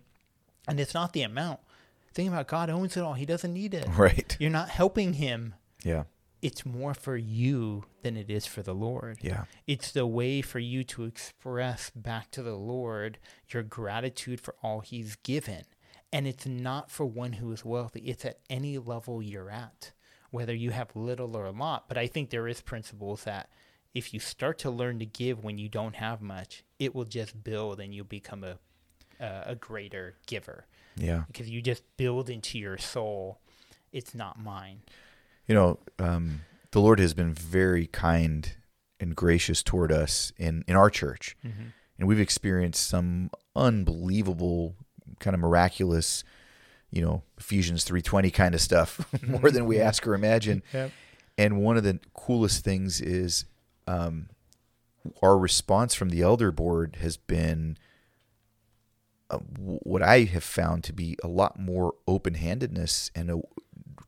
and 0.68 0.80
it's 0.80 0.94
not 0.94 1.12
the 1.12 1.20
amount. 1.20 1.60
Think 2.14 2.30
about 2.30 2.48
God 2.48 2.70
owns 2.70 2.96
it 2.96 3.02
all. 3.02 3.12
He 3.12 3.26
doesn't 3.26 3.52
need 3.52 3.74
it. 3.74 3.86
Right. 3.94 4.38
You're 4.40 4.48
not 4.48 4.70
helping 4.70 5.12
him. 5.12 5.54
Yeah. 5.84 6.04
It's 6.42 6.64
more 6.64 6.94
for 6.94 7.16
you 7.16 7.84
than 8.02 8.16
it 8.16 8.30
is 8.30 8.46
for 8.46 8.62
the 8.62 8.74
Lord. 8.74 9.18
Yeah. 9.20 9.44
It's 9.66 9.92
the 9.92 10.06
way 10.06 10.40
for 10.42 10.58
you 10.58 10.84
to 10.84 11.04
express 11.04 11.90
back 11.94 12.30
to 12.32 12.42
the 12.42 12.54
Lord 12.56 13.18
your 13.48 13.62
gratitude 13.62 14.40
for 14.40 14.54
all 14.62 14.80
he's 14.80 15.16
given. 15.16 15.64
And 16.12 16.26
it's 16.26 16.46
not 16.46 16.90
for 16.90 17.04
one 17.06 17.34
who 17.34 17.52
is 17.52 17.64
wealthy. 17.64 18.00
It's 18.00 18.24
at 18.24 18.40
any 18.48 18.78
level 18.78 19.22
you're 19.22 19.50
at, 19.50 19.92
whether 20.30 20.54
you 20.54 20.70
have 20.70 20.96
little 20.96 21.36
or 21.36 21.44
a 21.46 21.50
lot. 21.52 21.88
But 21.88 21.98
I 21.98 22.06
think 22.06 22.30
there 22.30 22.48
is 22.48 22.60
principles 22.62 23.24
that 23.24 23.50
if 23.94 24.12
you 24.14 24.18
start 24.20 24.58
to 24.60 24.70
learn 24.70 24.98
to 25.00 25.06
give 25.06 25.44
when 25.44 25.58
you 25.58 25.68
don't 25.68 25.96
have 25.96 26.20
much, 26.22 26.64
it 26.78 26.94
will 26.94 27.04
just 27.04 27.44
build 27.44 27.80
and 27.80 27.94
you'll 27.94 28.04
become 28.06 28.42
a 28.44 28.58
a, 29.20 29.42
a 29.48 29.54
greater 29.54 30.14
giver 30.26 30.64
Yeah. 30.96 31.24
because 31.26 31.50
you 31.50 31.60
just 31.60 31.82
build 31.98 32.30
into 32.30 32.58
your 32.58 32.78
soul. 32.78 33.38
It's 33.92 34.14
not 34.14 34.40
mine. 34.42 34.80
You 35.50 35.56
know, 35.56 35.78
um, 35.98 36.42
the 36.70 36.80
Lord 36.80 37.00
has 37.00 37.12
been 37.12 37.34
very 37.34 37.88
kind 37.88 38.52
and 39.00 39.16
gracious 39.16 39.64
toward 39.64 39.90
us 39.90 40.32
in, 40.36 40.62
in 40.68 40.76
our 40.76 40.88
church. 40.88 41.36
And 41.98 42.06
we've 42.06 42.20
experienced 42.20 42.86
some 42.86 43.32
unbelievable, 43.56 44.76
kind 45.18 45.34
of 45.34 45.40
miraculous, 45.40 46.22
you 46.92 47.02
know, 47.02 47.24
Ephesians 47.36 47.84
3.20 47.84 48.32
kind 48.32 48.54
of 48.54 48.60
stuff, 48.60 49.12
more 49.26 49.50
than 49.50 49.66
we 49.66 49.80
ask 49.80 50.06
or 50.06 50.14
imagine. 50.14 50.62
Yep. 50.72 50.92
And 51.36 51.60
one 51.60 51.76
of 51.76 51.82
the 51.82 51.98
coolest 52.14 52.62
things 52.62 53.00
is 53.00 53.44
um, 53.88 54.28
our 55.20 55.36
response 55.36 55.96
from 55.96 56.10
the 56.10 56.22
elder 56.22 56.52
board 56.52 56.98
has 57.00 57.16
been 57.16 57.76
uh, 59.30 59.38
what 59.38 60.00
I 60.00 60.22
have 60.22 60.44
found 60.44 60.84
to 60.84 60.92
be 60.92 61.16
a 61.24 61.26
lot 61.26 61.58
more 61.58 61.94
open 62.06 62.34
handedness 62.34 63.10
and 63.16 63.32
a, 63.32 63.40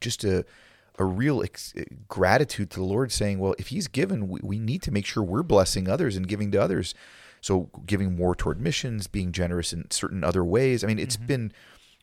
just 0.00 0.22
a, 0.22 0.44
a 0.98 1.04
real 1.04 1.42
ex- 1.42 1.72
eh, 1.76 1.84
gratitude 2.08 2.70
to 2.70 2.80
the 2.80 2.84
Lord, 2.84 3.12
saying, 3.12 3.38
Well, 3.38 3.54
if 3.58 3.68
He's 3.68 3.88
given, 3.88 4.28
we, 4.28 4.40
we 4.42 4.58
need 4.58 4.82
to 4.82 4.90
make 4.90 5.06
sure 5.06 5.22
we're 5.22 5.42
blessing 5.42 5.88
others 5.88 6.16
and 6.16 6.28
giving 6.28 6.50
to 6.52 6.62
others. 6.62 6.94
So, 7.40 7.70
giving 7.86 8.14
more 8.14 8.36
toward 8.36 8.60
missions, 8.60 9.08
being 9.08 9.32
generous 9.32 9.72
in 9.72 9.90
certain 9.90 10.22
other 10.22 10.44
ways. 10.44 10.84
I 10.84 10.86
mean, 10.86 10.98
it's 10.98 11.16
mm-hmm. 11.16 11.26
been 11.26 11.52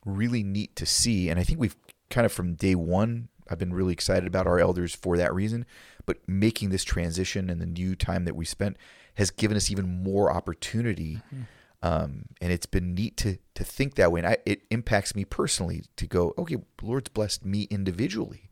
really 0.06 0.44
neat 0.44 0.76
to 0.76 0.86
see. 0.86 1.30
And 1.30 1.40
I 1.40 1.44
think 1.44 1.60
we've 1.60 1.78
kind 2.10 2.26
of 2.26 2.32
from 2.32 2.56
day 2.56 2.76
one, 2.76 3.30
I've 3.50 3.58
been 3.60 3.74
really 3.74 3.94
excited 3.94 4.28
about 4.28 4.48
our 4.48 4.60
elders 4.60 4.94
for 4.94 5.18
that 5.18 5.34
reason. 5.34 5.66
But 6.06 6.18
making 6.28 6.70
this 6.70 6.84
transition 6.84 7.50
and 7.50 7.62
the 7.62 7.66
new 7.66 7.96
time 7.96 8.26
that 8.26 8.36
we 8.36 8.46
spent 8.46 8.78
has 9.16 9.32
given 9.32 9.56
us 9.56 9.70
even 9.72 10.04
more 10.04 10.32
opportunity. 10.32 11.16
Mm-hmm. 11.34 11.42
Um, 11.82 12.26
and 12.42 12.52
it's 12.52 12.66
been 12.66 12.94
neat 12.94 13.16
to 13.18 13.38
to 13.56 13.64
think 13.64 13.96
that 13.96 14.12
way. 14.12 14.20
And 14.20 14.28
I, 14.28 14.38
it 14.46 14.64
impacts 14.70 15.16
me 15.16 15.24
personally 15.24 15.84
to 15.96 16.08
go, 16.08 16.34
okay, 16.38 16.58
Lord's 16.82 17.10
blessed 17.10 17.46
me 17.46 17.64
individually. 17.70 18.49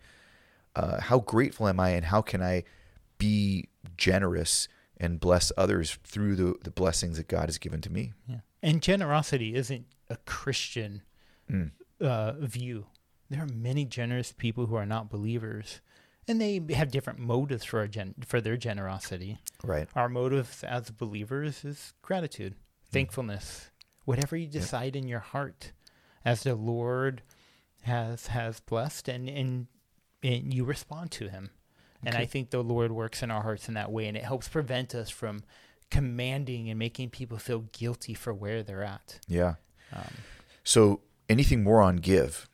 Uh, 0.78 1.02
how 1.02 1.20
grateful 1.20 1.68
am 1.68 1.80
I, 1.80 1.90
and 1.98 2.06
how 2.06 2.22
can 2.22 2.42
I 2.42 2.64
be 3.18 3.68
generous 3.98 4.68
and 4.98 5.20
bless 5.20 5.52
others 5.58 5.98
through 6.04 6.36
the, 6.36 6.56
the 6.64 6.70
blessings 6.72 7.18
that 7.18 7.28
God 7.28 7.46
has 7.50 7.58
given 7.58 7.82
to 7.82 7.92
me? 7.92 8.14
Yeah. 8.28 8.42
And 8.62 8.82
generosity 8.82 9.56
isn't 9.56 9.86
a 10.10 10.18
Christian 10.26 11.02
Mm. 11.52 11.72
uh, 12.02 12.34
view. 12.34 12.86
There 13.30 13.42
are 13.42 13.48
many 13.48 13.86
generous 13.86 14.34
people 14.34 14.66
who 14.68 14.76
are 14.76 14.86
not 14.86 15.10
believers, 15.10 15.82
and 16.28 16.40
they 16.42 16.62
have 16.76 16.92
different 16.92 17.20
motives 17.20 17.64
for 17.64 17.80
our 17.80 17.88
gen- 17.88 18.16
for 18.26 18.40
their 18.42 18.58
generosity. 18.58 19.40
Right. 19.64 19.88
Our 19.96 20.10
motives 20.10 20.64
as 20.64 20.92
believers 20.92 21.64
is 21.66 21.94
gratitude, 22.02 22.56
thankfulness, 22.92 23.72
whatever 24.06 24.36
you 24.36 24.48
decide 24.48 24.96
in 24.96 25.08
your 25.08 25.22
heart, 25.22 25.72
as 26.26 26.44
the 26.44 26.56
Lord 26.56 27.22
has 27.84 28.28
has 28.28 28.60
blessed, 28.60 29.08
and 29.08 29.30
and, 29.30 29.68
and 30.24 30.54
you 30.54 30.64
respond 30.64 31.12
to 31.12 31.30
Him. 31.30 31.52
And 32.06 32.16
I 32.16 32.26
think 32.26 32.52
the 32.52 32.64
Lord 32.64 32.92
works 32.92 33.24
in 33.24 33.32
our 33.32 33.42
hearts 33.42 33.68
in 33.68 33.74
that 33.74 33.92
way, 33.92 34.08
and 34.08 34.16
it 34.16 34.24
helps 34.24 34.48
prevent 34.48 34.94
us 34.94 35.10
from 35.10 35.42
commanding 35.90 36.70
and 36.70 36.78
making 36.78 37.10
people 37.10 37.38
feel 37.38 37.66
guilty 37.72 38.14
for 38.14 38.34
where 38.34 38.62
they're 38.64 38.84
at. 38.84 39.20
Yeah. 39.28 39.56
Um, 39.94 40.14
So 40.64 41.02
anything 41.30 41.64
more 41.64 41.82
on 41.82 41.98
give? 41.98 42.48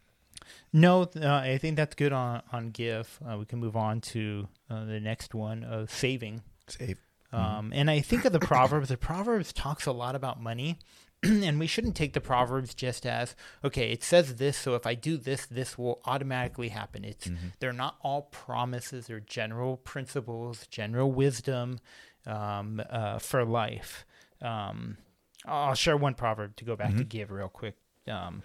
no, 0.72 1.04
uh, 1.04 1.28
I 1.28 1.58
think 1.60 1.76
that's 1.76 1.94
good 1.96 2.14
on 2.14 2.42
on 2.52 2.70
give. 2.72 3.20
Uh, 3.28 3.38
we 3.38 3.46
can 3.46 3.60
move 3.60 3.76
on 3.76 4.02
to 4.02 4.48
uh, 4.70 4.86
the 4.86 5.00
next 5.00 5.34
one 5.36 5.64
of 5.64 5.92
saving. 5.92 6.42
Save. 6.68 7.00
Um, 7.32 7.72
and 7.76 7.90
I 7.90 8.00
think 8.02 8.26
of 8.26 8.32
the 8.34 8.40
Proverbs. 8.54 8.90
The 8.90 8.98
Proverbs 8.98 9.52
talks 9.54 9.86
a 9.88 9.92
lot 9.92 10.16
about 10.16 10.42
money, 10.42 10.80
and 11.44 11.60
we 11.60 11.68
shouldn't 11.68 11.96
take 11.96 12.14
the 12.14 12.22
Proverbs 12.22 12.74
just 12.74 13.06
as 13.06 13.36
okay. 13.64 13.92
It 13.92 14.04
says 14.04 14.36
this, 14.36 14.58
so 14.58 14.76
if 14.76 14.86
I 14.86 14.94
do 14.96 15.18
this, 15.18 15.46
this 15.46 15.78
will 15.78 16.02
automatically 16.06 16.70
happen. 16.70 17.04
It's 17.06 17.30
they're 17.60 17.74
not 17.74 17.96
all 18.02 18.24
promises. 18.24 19.08
They're 19.08 19.20
general 19.20 19.78
principles, 19.78 20.68
general 20.68 21.12
wisdom 21.12 21.80
um, 22.26 22.82
uh, 22.90 23.20
for 23.20 23.46
life. 23.46 24.06
Um, 24.42 24.98
I'll 25.46 25.76
share 25.76 25.98
one 25.98 26.14
proverb 26.14 26.56
to 26.58 26.66
go 26.66 26.76
back 26.76 26.96
to 26.96 27.04
give 27.04 27.32
real 27.32 27.50
quick. 27.50 27.76
Um, 28.08 28.44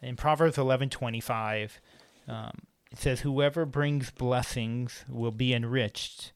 in 0.00 0.16
Proverbs 0.16 0.58
eleven 0.58 0.88
twenty 0.88 1.20
five, 1.20 1.80
um, 2.26 2.62
it 2.90 2.98
says, 2.98 3.20
"Whoever 3.20 3.66
brings 3.66 4.10
blessings 4.10 5.04
will 5.08 5.30
be 5.30 5.52
enriched." 5.52 6.32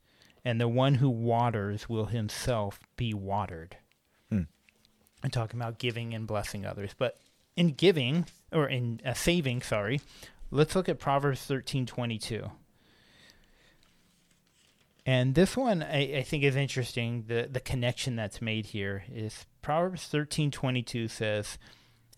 and 0.46 0.60
the 0.60 0.68
one 0.68 0.94
who 0.94 1.10
waters 1.10 1.88
will 1.88 2.04
himself 2.04 2.78
be 2.96 3.12
watered. 3.12 3.78
I'm 5.26 5.30
talking 5.32 5.60
about 5.60 5.80
giving 5.80 6.14
and 6.14 6.24
blessing 6.24 6.64
others, 6.64 6.92
but 6.96 7.18
in 7.56 7.70
giving 7.70 8.26
or 8.52 8.68
in 8.68 9.00
uh, 9.04 9.12
saving, 9.12 9.60
sorry, 9.60 10.00
let's 10.52 10.76
look 10.76 10.88
at 10.88 11.00
Proverbs 11.00 11.42
thirteen 11.42 11.84
twenty 11.84 12.16
two. 12.16 12.52
And 15.04 15.34
this 15.34 15.56
one 15.56 15.82
I, 15.82 16.18
I 16.18 16.22
think 16.22 16.44
is 16.44 16.54
interesting. 16.54 17.24
The 17.26 17.48
the 17.50 17.58
connection 17.58 18.14
that's 18.14 18.40
made 18.40 18.66
here 18.66 19.02
is 19.12 19.46
Proverbs 19.62 20.06
thirteen 20.06 20.52
twenty 20.52 20.84
two 20.84 21.08
says, 21.08 21.58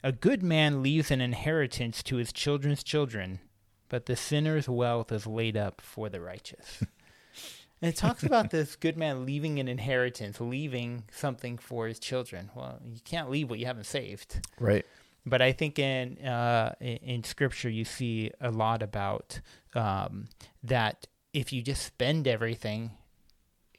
"A 0.05 0.13
good 0.13 0.43
man 0.43 0.83
leaves 0.83 1.11
an 1.11 1.23
inheritance 1.23 2.03
to 2.03 2.17
his 2.17 2.31
children's 2.31 2.83
children, 2.83 3.41
but 3.89 4.05
the 4.05 4.17
sinner's 4.17 4.69
wealth 4.69 5.11
is 5.11 5.27
laid 5.27 5.57
up 5.57 5.81
for 5.81 6.11
the 6.11 6.21
righteous." 6.21 6.85
And 7.81 7.93
it 7.93 7.97
talks 7.97 8.23
about 8.23 8.51
this 8.51 8.77
good 8.77 8.97
man 8.97 9.25
leaving 9.25 9.59
an 9.61 9.69
inheritance, 9.69 10.41
leaving 10.41 11.05
something 11.13 11.59
for 11.59 11.87
his 11.87 11.99
children. 11.99 12.51
Well, 12.55 12.81
you 12.85 13.01
can't 13.05 13.31
leave 13.31 13.51
what 13.51 13.59
you 13.59 13.67
haven't 13.67 13.87
saved. 13.87 14.41
Right. 14.59 14.85
But 15.25 15.43
I 15.43 15.53
think 15.53 15.79
in 15.79 16.19
uh, 16.25 16.75
in, 16.81 17.23
Scripture 17.23 17.69
you 17.69 17.85
see 17.85 18.31
a 18.41 18.51
lot 18.51 18.83
about 18.83 19.41
um, 19.75 20.29
that 20.63 21.07
if 21.33 21.53
you 21.53 21.63
just 21.63 21.83
spend 21.85 22.27
everything, 22.27 22.93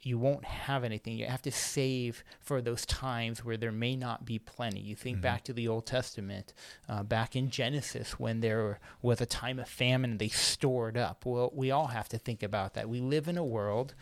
you 0.02 0.18
won't 0.18 0.44
have 0.44 0.82
anything. 0.82 1.18
You 1.18 1.26
have 1.26 1.42
to 1.42 1.50
save 1.50 2.24
for 2.40 2.62
those 2.62 2.86
times 2.86 3.44
where 3.44 3.56
there 3.56 3.72
may 3.72 3.96
not 3.96 4.24
be 4.24 4.38
plenty. 4.38 4.80
You 4.80 4.96
think 4.96 5.20
back 5.20 5.44
to 5.44 5.52
the 5.52 5.68
Old 5.68 5.86
Testament, 5.86 6.54
uh, 6.88 7.02
back 7.02 7.36
in 7.36 7.50
Genesis, 7.50 8.18
when 8.18 8.40
there 8.40 8.80
was 9.02 9.20
a 9.20 9.26
time 9.26 9.58
of 9.58 9.68
famine, 9.68 10.16
they 10.16 10.28
stored 10.28 10.96
up. 10.96 11.26
Well, 11.26 11.50
we 11.54 11.70
all 11.70 11.88
have 11.88 12.08
to 12.10 12.18
think 12.18 12.42
about 12.42 12.74
that. 12.74 12.88
We 12.88 13.00
live 13.00 13.28
in 13.28 13.36
a 13.36 13.44
world 13.44 13.94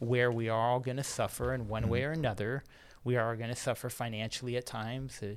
where 0.00 0.32
we 0.32 0.48
are 0.48 0.70
all 0.70 0.80
going 0.80 0.96
to 0.96 1.04
suffer 1.04 1.54
in 1.54 1.68
one 1.68 1.88
way 1.88 2.02
or 2.02 2.10
another. 2.10 2.64
We 3.04 3.16
are 3.16 3.36
going 3.36 3.50
to 3.50 3.56
suffer 3.56 3.88
financially 3.88 4.56
at 4.56 4.66
times. 4.66 5.22
Uh, 5.22 5.34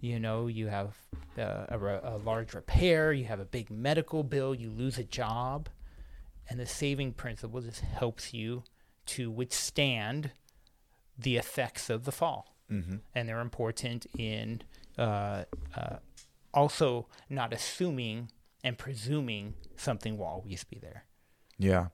you 0.00 0.18
know, 0.18 0.46
you 0.46 0.68
have 0.68 0.96
uh, 1.38 1.66
a, 1.68 1.78
re- 1.78 2.00
a 2.02 2.16
large 2.16 2.54
repair, 2.54 3.12
you 3.12 3.26
have 3.26 3.38
a 3.38 3.44
big 3.44 3.70
medical 3.70 4.24
bill, 4.24 4.54
you 4.54 4.70
lose 4.70 4.98
a 4.98 5.04
job, 5.04 5.68
and 6.48 6.58
the 6.58 6.66
saving 6.66 7.12
principle 7.12 7.60
just 7.60 7.80
helps 7.80 8.34
you 8.34 8.64
to 9.06 9.30
withstand 9.30 10.32
the 11.18 11.36
effects 11.36 11.90
of 11.90 12.04
the 12.04 12.12
fall. 12.12 12.54
Mm-hmm. 12.70 12.96
And 13.14 13.28
they're 13.28 13.40
important 13.40 14.06
in 14.18 14.62
uh, 14.98 15.44
uh, 15.76 15.96
also 16.54 17.06
not 17.28 17.52
assuming 17.52 18.30
and 18.64 18.78
presuming 18.78 19.54
something 19.76 20.16
will 20.16 20.26
always 20.26 20.64
be 20.64 20.78
there. 20.78 21.04
Yeah. 21.58 21.88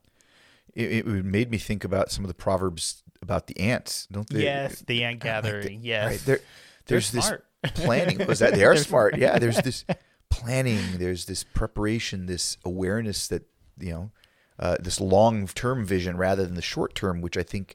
It, 0.74 1.06
it 1.06 1.24
made 1.24 1.50
me 1.50 1.58
think 1.58 1.82
about 1.84 2.10
some 2.10 2.24
of 2.24 2.28
the 2.28 2.34
proverbs 2.34 3.02
about 3.22 3.46
the 3.46 3.58
ants, 3.58 4.06
don't 4.10 4.28
they? 4.28 4.44
yes, 4.44 4.80
the 4.86 5.02
ant 5.04 5.20
gathering. 5.20 5.80
yes, 5.82 6.10
Right. 6.10 6.20
They're 6.24 6.40
there's 6.86 7.10
this 7.10 7.30
planning. 7.74 8.24
Was 8.26 8.38
that 8.38 8.54
they 8.54 8.64
are 8.64 8.76
smart? 8.88 9.18
Yeah. 9.18 9.38
There's 9.38 9.58
this 9.58 9.84
planning. 10.30 10.80
There's 10.94 11.26
this 11.26 11.44
preparation. 11.44 12.26
This 12.26 12.56
awareness 12.64 13.28
that 13.28 13.42
you 13.78 13.90
know, 13.92 14.10
uh, 14.58 14.76
this 14.80 15.00
long-term 15.00 15.84
vision 15.84 16.16
rather 16.16 16.44
than 16.44 16.54
the 16.54 16.62
short-term, 16.62 17.20
which 17.20 17.36
I 17.36 17.42
think 17.42 17.74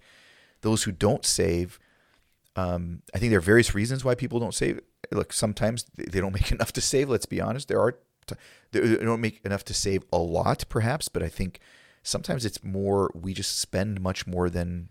those 0.62 0.84
who 0.84 0.92
don't 0.92 1.26
save. 1.26 1.80
Um, 2.56 3.02
I 3.14 3.20
think 3.20 3.30
there 3.30 3.40
are 3.40 3.42
various 3.42 3.74
reasons 3.74 4.04
why 4.04 4.16
people 4.16 4.40
don't 4.40 4.54
save. 4.54 4.80
Look, 5.12 5.34
sometimes 5.34 5.86
they 5.96 6.20
don't 6.20 6.34
make 6.40 6.52
enough 6.52 6.74
to 6.74 6.82
save. 6.82 7.10
Let's 7.10 7.26
be 7.26 7.42
honest. 7.42 7.68
There 7.68 7.80
are 7.80 7.94
t- 8.28 8.36
they 8.72 8.80
they 8.80 9.06
don't 9.06 9.22
make 9.22 9.42
enough 9.46 9.64
to 9.66 9.74
save 9.74 10.04
a 10.12 10.18
lot, 10.18 10.66
perhaps, 10.70 11.08
but 11.08 11.24
I 11.24 11.30
think 11.30 11.60
sometimes 12.04 12.46
it's 12.46 12.64
more 12.64 13.12
we 13.14 13.34
just 13.34 13.60
spend 13.60 14.02
much 14.02 14.28
more 14.28 14.50
than 14.50 14.90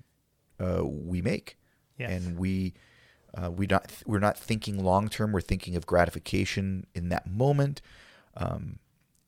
uh, 0.59 0.85
we 0.85 1.21
make. 1.21 1.57
Yes. 1.99 2.11
and 2.11 2.39
we 2.39 2.75
uh, 3.35 3.51
we 3.51 3.67
not 3.67 3.91
we're 4.07 4.19
not 4.19 4.39
thinking 4.39 4.83
long 4.83 5.09
term. 5.09 5.33
We're 5.33 5.41
thinking 5.41 5.77
of 5.77 5.87
gratification 5.87 6.87
in 6.95 7.09
that 7.11 7.27
moment, 7.27 7.81
um, 8.37 8.79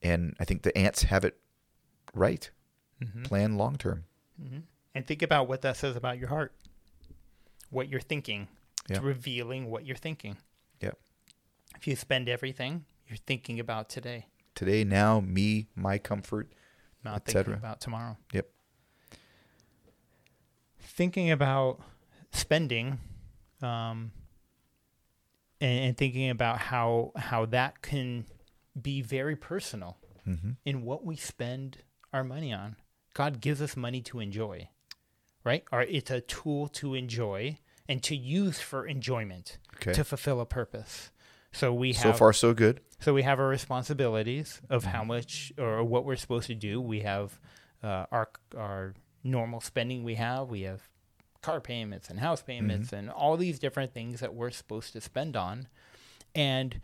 and 0.03 0.35
I 0.41 0.45
think 0.45 0.63
the 0.63 0.77
ants 0.77 1.05
have 1.05 1.25
it 1.25 1.37
right. 2.15 2.51
Mhm. 3.03 3.25
Plan 3.25 3.57
long 3.57 3.77
term. 3.77 4.05
hmm 4.41 4.61
And 4.95 5.07
think 5.07 5.23
about 5.23 5.49
what 5.49 5.63
that 5.63 5.77
says 5.77 5.97
about 5.97 6.19
your 6.19 6.29
heart, 6.29 6.53
what 7.71 7.89
you're 7.89 8.01
thinking. 8.01 8.49
Yeah. 8.89 8.97
It's 8.97 9.05
revealing 9.05 9.71
what 9.71 9.85
you're 9.87 9.97
thinking. 9.97 10.37
Yep. 10.81 10.99
If 11.77 11.87
you 11.89 11.97
spend 11.97 12.29
everything, 12.29 12.85
you're 13.09 13.17
thinking 13.27 13.59
about 13.61 13.89
today, 13.89 14.27
Today, 14.55 14.85
now, 14.85 15.19
me, 15.21 15.67
my 15.75 15.99
comfort. 15.99 16.53
not 17.03 17.25
thinking 17.25 17.55
about 17.55 17.81
tomorrow. 17.81 18.17
Yep. 18.33 18.49
Thinking 20.79 21.31
about 21.31 21.81
spending, 22.31 22.99
um, 23.63 24.13
and, 25.61 25.85
and 25.87 25.97
thinking 25.97 26.31
about 26.31 26.59
how 26.59 27.13
how 27.17 27.47
that 27.47 27.83
can 27.83 28.27
be 28.81 29.01
very 29.03 29.37
personal 29.37 29.97
Mm-hmm. 30.27 30.51
in 30.65 30.83
what 30.85 31.05
we 31.05 31.17
spend 31.17 31.79
our 32.15 32.25
money 32.25 32.53
on. 32.53 32.77
God 33.13 33.41
gives 33.41 33.61
us 33.61 33.77
money 33.77 34.01
to 34.03 34.21
enjoy, 34.21 34.69
right? 35.45 35.65
Or 35.71 35.83
it's 35.83 36.11
a 36.11 36.21
tool 36.21 36.69
to 36.69 36.95
enjoy 36.95 37.59
and 37.89 38.03
to 38.05 38.17
use 38.17 38.61
for 38.61 38.87
enjoyment 38.87 39.59
Okay. 39.77 39.93
to 39.93 40.05
fulfill 40.05 40.41
a 40.41 40.47
purpose. 40.47 41.11
So 41.53 41.73
we 41.73 41.93
have 41.93 42.03
so 42.03 42.19
far, 42.19 42.33
so 42.33 42.55
good. 42.55 42.81
so 43.01 43.13
we 43.15 43.23
have 43.23 43.39
our 43.39 43.47
responsibilities 43.49 44.61
of 44.71 44.85
how 44.85 45.05
much 45.05 45.53
or 45.59 45.85
what 45.85 46.05
we're 46.05 46.17
supposed 46.17 46.47
to 46.49 46.55
do. 46.55 46.81
We 46.81 47.01
have 47.01 47.39
uh, 47.83 48.07
our 48.11 48.29
our 48.57 48.95
normal 49.23 49.61
spending. 49.61 50.03
We 50.05 50.15
have 50.15 50.49
we 50.49 50.63
have 50.63 50.89
car 51.43 51.61
payments 51.61 52.09
and 52.11 52.19
house 52.21 52.43
payments 52.43 52.93
and 52.93 53.11
all 53.11 53.37
these 53.37 53.59
different 53.59 53.93
things 53.93 54.21
that 54.21 54.35
we're 54.35 54.51
supposed 54.51 54.93
to 54.95 55.01
spend 55.01 55.37
on, 55.37 55.69
and 56.35 56.81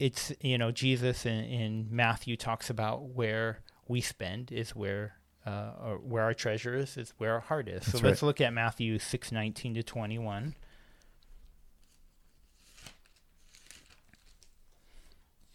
it's 0.00 0.32
you 0.40 0.58
know 0.58 0.70
Jesus 0.72 1.24
in, 1.26 1.44
in 1.44 1.86
Matthew 1.90 2.36
talks 2.36 2.70
about 2.70 3.02
where 3.10 3.60
we 3.88 4.00
spend 4.00 4.52
is 4.52 4.70
where. 4.70 5.14
Uh, 5.46 5.72
or 5.82 5.96
where 5.96 6.24
our 6.24 6.34
treasure 6.34 6.74
is 6.74 6.98
is 6.98 7.14
where 7.16 7.32
our 7.32 7.40
heart 7.40 7.68
is. 7.68 7.82
So 7.84 7.92
That's 7.92 8.02
let's 8.02 8.22
look 8.22 8.38
at 8.38 8.52
Matthew 8.52 8.98
six 8.98 9.32
nineteen 9.32 9.72
to 9.74 9.82
twenty 9.82 10.18
one. 10.18 10.56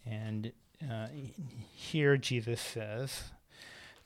And 0.06 0.52
uh, 0.82 1.08
here 1.74 2.18
Jesus 2.18 2.60
says, 2.60 3.32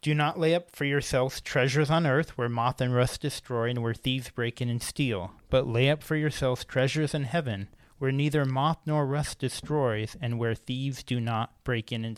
Do 0.01 0.13
not 0.13 0.39
lay 0.39 0.53
up 0.53 0.71
for 0.71 0.85
yourselves 0.85 1.41
treasures 1.41 1.89
on 1.89 2.05
earth 2.05 2.37
where 2.37 2.49
moth 2.49 2.81
and 2.81 2.93
rust 2.93 3.21
destroy 3.21 3.69
and 3.69 3.81
where 3.81 3.93
thieves 3.93 4.29
break 4.29 4.61
in 4.61 4.69
and 4.69 4.81
steal, 4.81 5.31
but 5.49 5.67
lay 5.67 5.89
up 5.89 6.03
for 6.03 6.15
yourselves 6.15 6.65
treasures 6.65 7.13
in 7.13 7.23
heaven 7.23 7.69
where 7.97 8.11
neither 8.11 8.45
moth 8.45 8.77
nor 8.85 9.05
rust 9.07 9.39
destroys 9.39 10.15
and 10.21 10.37
where 10.37 10.53
thieves 10.53 11.01
do 11.01 11.19
not 11.19 11.63
break 11.63 11.91
in 11.91 12.05
and 12.05 12.17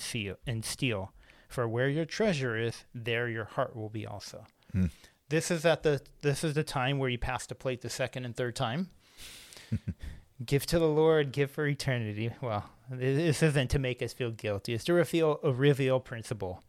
steal. 0.66 1.14
For 1.50 1.68
where 1.68 1.90
your 1.90 2.06
treasure 2.06 2.56
is, 2.56 2.86
there 2.96 3.28
your 3.28 3.46
heart 3.46 3.76
will 3.76 3.90
be 3.90 4.06
also. 4.06 4.46
Hmm. 4.72 4.86
This 5.30 5.52
is 5.52 5.66
at 5.66 5.84
the 5.84 6.02
this 6.22 6.44
is 6.44 6.54
the 6.54 6.64
time 6.64 7.00
where 7.00 7.10
you 7.10 7.18
pass 7.18 7.46
the 7.46 7.56
plate 7.56 7.82
the 7.82 7.90
second 7.90 8.26
and 8.26 8.36
third 8.36 8.56
time. 8.56 8.90
give 10.46 10.66
to 10.68 10.80
the 10.80 10.88
Lord, 10.88 11.32
give 11.32 11.52
for 11.52 11.68
eternity. 11.68 12.32
Well, 12.42 12.70
this 12.90 13.44
isn't 13.44 13.70
to 13.72 13.80
make 13.80 14.02
us 14.02 14.14
feel 14.14 14.32
guilty. 14.32 14.74
It's 14.74 14.86
to 14.86 14.94
reveal 14.94 15.40
a 15.44 15.52
reveal 15.52 16.00
principle 16.00 16.64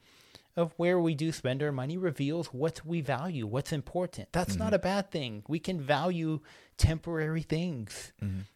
of 0.57 0.73
where 0.77 0.99
we 0.99 1.14
do 1.14 1.31
spend 1.31 1.62
our 1.62 1.73
money 1.73 1.97
reveals 1.97 2.49
what 2.49 2.85
we 2.85 3.01
value, 3.01 3.47
what's 3.47 3.73
important. 3.73 4.29
That's 4.33 4.57
not 4.57 4.75
a 4.75 4.79
bad 4.79 5.11
thing. 5.11 5.45
We 5.47 5.59
can 5.59 5.81
value 5.81 6.40
temporary 6.77 7.43
things, 7.43 8.12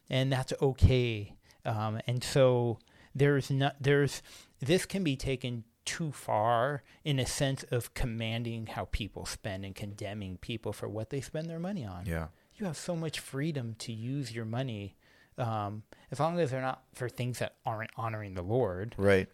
and 0.09 0.31
that's 0.31 0.53
okay. 0.61 1.33
Um, 1.65 1.99
and 2.05 2.23
so 2.23 2.79
there's 3.15 3.49
not 3.49 3.75
there's 3.79 4.21
this 4.59 4.85
can 4.85 5.03
be 5.03 5.15
taken 5.15 5.63
too 5.85 6.11
far 6.11 6.83
in 7.03 7.19
a 7.19 7.25
sense 7.25 7.63
of 7.71 7.93
commanding 7.93 8.67
how 8.67 8.85
people 8.91 9.25
spend 9.25 9.63
and 9.63 9.75
condemning 9.75 10.37
people 10.37 10.73
for 10.73 10.89
what 10.89 11.09
they 11.11 11.21
spend 11.21 11.49
their 11.49 11.59
money 11.59 11.85
on 11.85 12.05
Yeah. 12.05 12.27
you 12.55 12.65
have 12.65 12.77
so 12.77 12.95
much 12.95 13.19
freedom 13.19 13.75
to 13.79 13.93
use 13.93 14.31
your 14.33 14.45
money 14.45 14.95
um, 15.37 15.83
as 16.11 16.19
long 16.19 16.39
as 16.39 16.51
they're 16.51 16.61
not 16.61 16.83
for 16.93 17.09
things 17.09 17.39
that 17.39 17.55
aren't 17.65 17.91
honoring 17.97 18.35
the 18.35 18.41
Lord. 18.41 18.95
Right. 18.97 19.27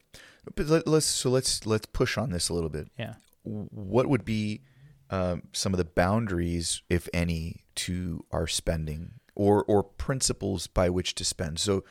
But 0.56 0.66
let, 0.68 0.88
let's 0.88 1.06
so 1.06 1.30
let's 1.30 1.66
let's 1.68 1.86
push 1.86 2.18
on 2.18 2.32
this 2.32 2.50
a 2.50 2.54
little 2.56 2.70
bit. 2.72 2.88
Yeah. 2.98 3.14
What 3.44 4.08
would 4.08 4.26
be 4.26 4.62
um, 5.12 5.44
some 5.54 5.74
of 5.74 5.78
the 5.78 5.86
boundaries, 5.86 6.82
if 6.90 7.08
any, 7.14 7.66
to 7.76 8.26
our 8.32 8.48
spending, 8.48 9.12
or 9.36 9.64
or 9.66 9.84
principles 9.84 10.66
by 10.66 10.90
which 10.90 11.14
to 11.16 11.24
spend? 11.24 11.60
So, 11.60 11.84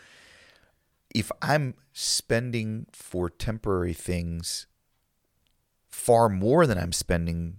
if 1.15 1.31
I'm 1.43 1.75
spending 1.93 2.87
for 2.93 3.29
temporary 3.29 3.93
things 3.95 4.67
far 5.89 6.29
more 6.29 6.67
than 6.67 6.79
I'm 6.79 6.93
spending 6.93 7.57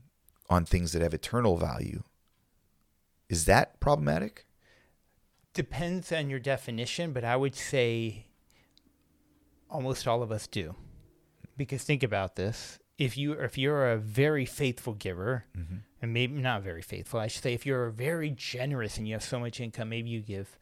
on 0.50 0.66
things 0.66 0.94
that 0.94 1.02
have 1.02 1.14
eternal 1.14 1.58
value, 1.58 2.04
is 3.30 3.46
that 3.46 3.80
problematic? 3.80 4.46
Depends 5.54 6.12
on 6.12 6.30
your 6.30 6.40
definition, 6.40 7.12
but 7.12 7.24
I 7.24 7.36
would 7.36 7.56
say 7.56 8.28
almost 9.70 10.08
all 10.08 10.24
of 10.24 10.32
us 10.32 10.48
do. 10.48 10.76
Because 11.58 11.84
think 11.84 12.04
about 12.04 12.36
this. 12.36 12.80
If 12.98 13.18
you 13.18 13.34
if 13.34 13.58
you're 13.58 13.92
a 13.92 13.98
very 13.98 14.46
faithful 14.46 14.94
giver, 14.94 15.46
mm-hmm. 15.58 15.78
and 16.02 16.14
maybe 16.14 16.36
not 16.36 16.62
very 16.62 16.82
faithful, 16.82 17.20
I 17.20 17.28
should 17.28 17.44
say 17.44 17.54
if 17.54 17.66
you're 17.66 17.90
very 17.90 18.30
generous 18.30 18.98
and 18.98 19.08
you 19.08 19.14
have 19.14 19.24
so 19.24 19.40
much 19.40 19.60
income, 19.60 19.90
maybe 19.90 20.10
you 20.10 20.22
give 20.22 20.60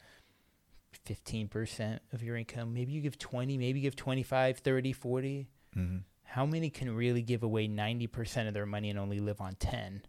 15% 1.07 1.99
of 2.13 2.23
your 2.23 2.35
income, 2.35 2.73
maybe 2.73 2.91
you 2.91 3.01
give 3.01 3.17
20, 3.17 3.57
maybe 3.57 3.79
you 3.79 3.83
give 3.83 3.95
25, 3.95 4.59
30, 4.59 4.93
40. 4.93 5.47
Mm-hmm. 5.77 5.97
how 6.23 6.45
many 6.47 6.71
can 6.71 6.95
really 6.95 7.21
give 7.21 7.43
away 7.43 7.67
90% 7.67 8.47
of 8.47 8.55
their 8.55 8.65
money 8.65 8.89
and 8.89 8.97
only 8.97 9.19
live 9.19 9.39
on 9.39 9.53
10 9.53 10.01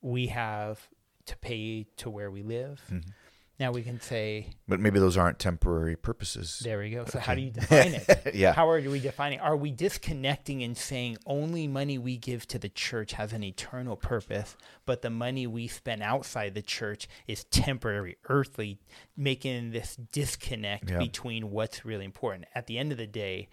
we 0.00 0.28
have 0.28 0.88
to 1.26 1.36
pay 1.38 1.86
to 1.96 2.08
where 2.08 2.30
we 2.30 2.42
live 2.42 2.80
Mm-hmm. 2.86 3.10
Now 3.60 3.70
we 3.70 3.82
can 3.82 4.00
say 4.00 4.46
But 4.66 4.80
maybe 4.80 4.98
those 4.98 5.16
aren't 5.16 5.38
temporary 5.38 5.94
purposes. 5.96 6.60
there 6.64 6.78
we 6.78 6.90
go 6.90 7.04
so 7.04 7.18
how 7.18 7.34
do 7.34 7.40
you 7.42 7.50
define 7.50 7.94
it 7.94 8.34
yeah. 8.34 8.52
how 8.52 8.68
are 8.68 8.80
we 8.80 8.98
defining 8.98 9.40
are 9.40 9.56
we 9.56 9.70
disconnecting 9.70 10.62
and 10.62 10.76
saying 10.76 11.18
only 11.26 11.66
money 11.68 11.98
we 11.98 12.16
give 12.16 12.46
to 12.48 12.58
the 12.58 12.68
church 12.68 13.12
has 13.12 13.32
an 13.32 13.44
eternal 13.44 13.96
purpose 13.96 14.56
but 14.86 15.02
the 15.02 15.10
money 15.10 15.46
we 15.46 15.68
spend 15.68 16.02
outside 16.02 16.54
the 16.54 16.62
church 16.62 17.06
is 17.28 17.44
temporary 17.44 18.16
earthly 18.28 18.80
making 19.16 19.70
this 19.70 19.96
disconnect 19.96 20.90
Yeah. 20.90 20.98
between 20.98 21.50
what's 21.50 21.84
really 21.84 22.04
important 22.04 22.46
at 22.54 22.66
the 22.66 22.78
end 22.78 22.90
of 22.92 22.98
the 22.98 23.06
day 23.06 23.48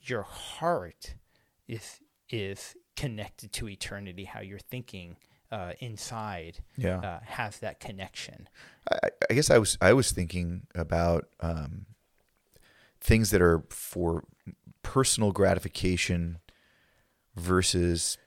your 0.00 0.22
heart 0.22 1.14
is 1.68 2.00
is 2.28 2.74
connected 2.96 3.52
to 3.52 3.68
eternity 3.68 4.24
how 4.24 4.40
you're 4.40 4.58
thinking 4.58 5.16
uh, 5.54 5.72
inside 5.80 6.58
Yeah. 6.76 6.98
uh, 6.98 7.20
has 7.24 7.58
that 7.60 7.78
connection 7.80 8.48
I, 8.90 9.08
I 9.30 9.34
guess 9.34 9.50
I 9.50 9.58
was 9.58 9.78
I 9.80 9.92
was 9.92 10.10
thinking 10.12 10.66
about 10.74 11.24
um, 11.40 11.86
things 13.00 13.30
that 13.30 13.40
are 13.40 13.62
for 13.70 14.24
personal 14.82 15.32
gratification 15.32 16.38
versus 17.36 18.18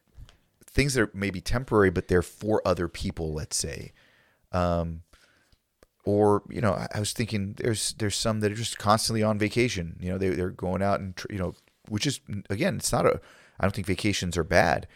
things 0.65 0.93
that 0.95 1.01
are 1.03 1.11
maybe 1.13 1.41
temporary, 1.41 1.89
but 1.91 2.07
they're 2.07 2.21
for 2.21 2.61
other 2.65 2.87
people. 2.87 3.33
Let's 3.33 3.55
say, 3.57 3.93
um, 4.51 5.01
or 6.05 6.43
you 6.49 6.61
know, 6.61 6.73
I, 6.73 6.87
I 6.95 6.99
was 6.99 7.13
thinking 7.13 7.53
there's 7.57 7.93
there's 7.99 8.15
some 8.15 8.39
that 8.41 8.51
are 8.51 8.55
just 8.55 8.77
constantly 8.77 9.23
on 9.23 9.37
vacation. 9.37 9.97
You 9.99 10.11
know, 10.11 10.17
they 10.17 10.29
they're 10.29 10.49
going 10.49 10.81
out 10.81 10.99
and 10.99 11.13
you 11.29 11.37
know, 11.37 11.53
which 11.87 12.07
is 12.07 12.19
again, 12.49 12.77
it's 12.77 12.91
not 12.91 13.05
a. 13.05 13.19
I 13.59 13.65
don't 13.65 13.73
think 13.73 13.87
vacations 13.87 14.37
are 14.37 14.43
bad, 14.43 14.87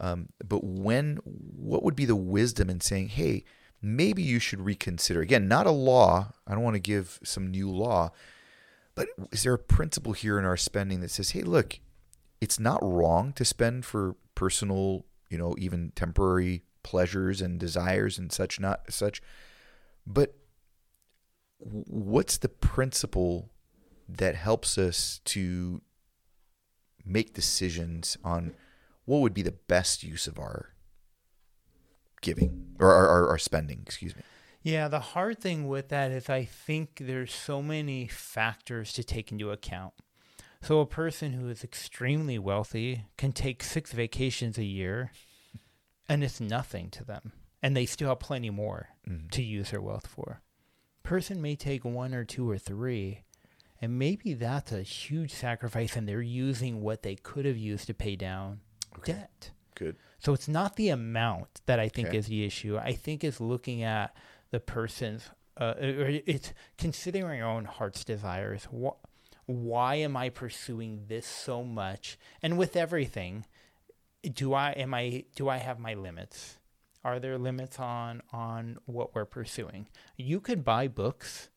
um, 0.00 0.28
but 0.46 0.62
when 0.62 1.18
what 1.24 1.82
would 1.82 1.96
be 1.96 2.04
the 2.04 2.16
wisdom 2.16 2.70
in 2.70 2.80
saying, 2.80 3.08
hey, 3.08 3.44
maybe 3.82 4.22
you 4.22 4.38
should 4.38 4.60
reconsider? 4.60 5.20
Again 5.20 5.48
not 5.48 5.66
a 5.66 5.72
law. 5.72 6.32
I 6.46 6.54
don't 6.54 6.64
want 6.64 6.74
to 6.74 6.80
give 6.80 7.18
some 7.22 7.50
new 7.50 7.70
law 7.70 8.12
but 8.98 9.10
is 9.30 9.44
there 9.44 9.54
a 9.54 9.58
principle 9.58 10.12
here 10.12 10.40
in 10.40 10.44
our 10.44 10.56
spending 10.56 11.00
that 11.00 11.10
says 11.10 11.30
hey 11.30 11.42
look 11.42 11.78
it's 12.40 12.58
not 12.58 12.80
wrong 12.82 13.32
to 13.32 13.44
spend 13.44 13.84
for 13.84 14.16
personal 14.34 15.04
you 15.30 15.38
know 15.38 15.54
even 15.56 15.92
temporary 15.94 16.64
pleasures 16.82 17.40
and 17.40 17.60
desires 17.60 18.18
and 18.18 18.32
such 18.32 18.58
not 18.58 18.80
such 18.92 19.22
but 20.04 20.34
what's 21.60 22.38
the 22.38 22.48
principle 22.48 23.50
that 24.08 24.34
helps 24.34 24.76
us 24.76 25.20
to 25.24 25.80
make 27.04 27.32
decisions 27.32 28.16
on 28.24 28.52
what 29.08 29.20
would 29.22 29.32
be 29.34 29.42
the 29.42 29.58
best 29.68 30.02
use 30.02 30.26
of 30.26 30.38
our 30.38 30.74
giving 32.20 32.74
or 32.78 32.92
our, 32.92 33.08
our, 33.08 33.28
our 33.28 33.38
spending 33.38 33.80
excuse 33.86 34.14
me 34.16 34.22
Yeah, 34.62 34.88
the 34.88 35.00
hard 35.00 35.38
thing 35.40 35.68
with 35.68 35.88
that 35.88 36.10
is 36.10 36.28
I 36.28 36.44
think 36.44 36.98
there's 37.00 37.32
so 37.32 37.62
many 37.62 38.06
factors 38.08 38.92
to 38.94 39.04
take 39.04 39.30
into 39.32 39.50
account. 39.52 39.94
So 40.60 40.80
a 40.80 40.86
person 40.86 41.32
who 41.32 41.48
is 41.48 41.62
extremely 41.62 42.38
wealthy 42.38 43.04
can 43.16 43.30
take 43.32 43.62
six 43.62 43.92
vacations 43.92 44.58
a 44.58 44.64
year 44.64 45.12
and 46.08 46.24
it's 46.24 46.40
nothing 46.40 46.90
to 46.90 47.04
them. 47.04 47.32
and 47.62 47.76
they 47.76 47.86
still 47.86 48.08
have 48.10 48.20
plenty 48.20 48.50
more 48.50 48.88
Mhm. 49.08 49.30
to 49.32 49.42
use 49.42 49.70
their 49.70 49.80
wealth 49.80 50.06
for. 50.06 50.42
Person 51.02 51.42
may 51.42 51.56
take 51.56 51.84
one 51.84 52.14
or 52.14 52.24
two 52.24 52.48
or 52.48 52.56
three, 52.56 53.24
and 53.80 53.98
maybe 53.98 54.32
that's 54.34 54.70
a 54.70 54.82
huge 54.82 55.32
sacrifice, 55.32 55.96
and 55.96 56.06
they're 56.08 56.22
using 56.22 56.80
what 56.82 57.02
they 57.02 57.16
could 57.16 57.44
have 57.46 57.56
used 57.58 57.86
to 57.88 57.94
pay 57.94 58.14
down 58.14 58.60
Okay. 58.98 59.12
debt. 59.12 59.50
Good. 59.74 59.96
So 60.18 60.32
it's 60.34 60.48
not 60.48 60.76
the 60.76 60.88
amount 60.90 61.60
that 61.66 61.78
I 61.78 61.88
think 61.88 62.08
Okay. 62.08 62.18
is 62.18 62.26
the 62.26 62.44
issue. 62.44 62.76
I 62.76 62.92
think 62.92 63.22
it's 63.24 63.40
looking 63.40 63.82
at 63.82 64.14
the 64.50 64.60
person's, 64.60 65.30
uh, 65.56 65.74
or 65.78 66.08
it's 66.26 66.52
considering 66.76 67.42
our 67.42 67.50
own 67.50 67.64
heart's 67.66 68.04
desires. 68.04 68.64
Wh- 68.66 68.98
why 69.46 69.94
am 69.96 70.16
I 70.16 70.28
pursuing 70.30 71.04
this 71.06 71.26
so 71.26 71.62
much? 71.64 72.18
And 72.42 72.58
with 72.58 72.76
everything, 72.76 73.46
do 74.22 74.52
I 74.52 74.72
am 74.72 74.92
I 74.94 75.24
do 75.36 75.48
I 75.48 75.58
have 75.58 75.78
my 75.78 75.94
limits? 75.94 76.58
Are 77.04 77.20
there 77.20 77.38
limits 77.38 77.78
on 77.78 78.20
on 78.32 78.78
what 78.86 79.14
we're 79.14 79.24
pursuing? 79.24 79.86
You 80.16 80.40
could 80.40 80.64
buy 80.64 80.88
books 80.88 81.48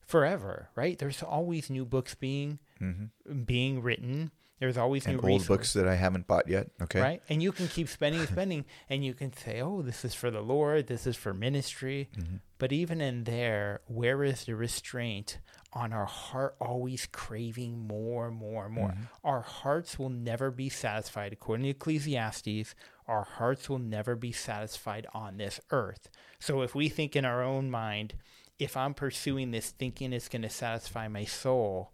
forever, 0.00 0.68
right? 0.74 0.98
There's 0.98 1.22
always 1.22 1.70
new 1.70 1.84
books 1.84 2.14
being 2.16 2.58
Mhm. 2.80 3.10
being 3.46 3.80
written. 3.80 4.32
There's 4.62 4.78
always 4.78 5.06
And 5.06 5.14
new 5.16 5.28
old 5.28 5.40
resources 5.40 5.48
books 5.48 5.72
that 5.72 5.88
I 5.88 5.96
haven't 5.96 6.28
bought 6.28 6.46
yet. 6.46 6.68
Okay. 6.80 7.00
right? 7.00 7.22
And 7.28 7.42
you 7.42 7.50
can 7.50 7.66
keep 7.66 7.88
spending 7.88 8.20
and 8.20 8.30
spending, 8.30 8.64
and 8.88 9.04
you 9.04 9.12
can 9.12 9.32
say, 9.32 9.60
"Oh, 9.60 9.82
this 9.82 10.04
is 10.04 10.14
for 10.14 10.30
the 10.30 10.40
Lord. 10.40 10.86
This 10.86 11.04
is 11.04 11.16
for 11.16 11.34
ministry." 11.34 12.08
Mhm. 12.14 12.42
But 12.58 12.70
even 12.70 13.00
in 13.00 13.24
there, 13.24 13.80
where 13.86 14.22
is 14.22 14.44
the 14.44 14.54
restraint 14.54 15.38
on 15.72 15.92
our 15.92 16.04
heart 16.06 16.54
always 16.60 17.06
craving 17.06 17.88
more, 17.88 18.30
more, 18.30 18.68
more? 18.68 18.90
Mhm. 18.90 19.08
Our 19.24 19.40
hearts 19.40 19.98
will 19.98 20.10
never 20.10 20.52
be 20.52 20.68
satisfied. 20.68 21.32
According 21.32 21.64
to 21.64 21.70
Ecclesiastes, 21.70 22.76
our 23.08 23.24
hearts 23.24 23.68
will 23.68 23.80
never 23.80 24.14
be 24.14 24.30
satisfied 24.30 25.08
on 25.12 25.38
this 25.38 25.58
earth. 25.72 26.08
So 26.38 26.62
if 26.62 26.72
we 26.72 26.88
think 26.88 27.16
in 27.16 27.24
our 27.24 27.42
own 27.42 27.68
mind, 27.68 28.14
if 28.60 28.76
I'm 28.76 28.94
pursuing 28.94 29.50
this 29.50 29.70
thinking 29.72 30.12
it's 30.12 30.28
going 30.28 30.42
to 30.42 30.48
satisfy 30.48 31.08
my 31.08 31.24
soul, 31.24 31.90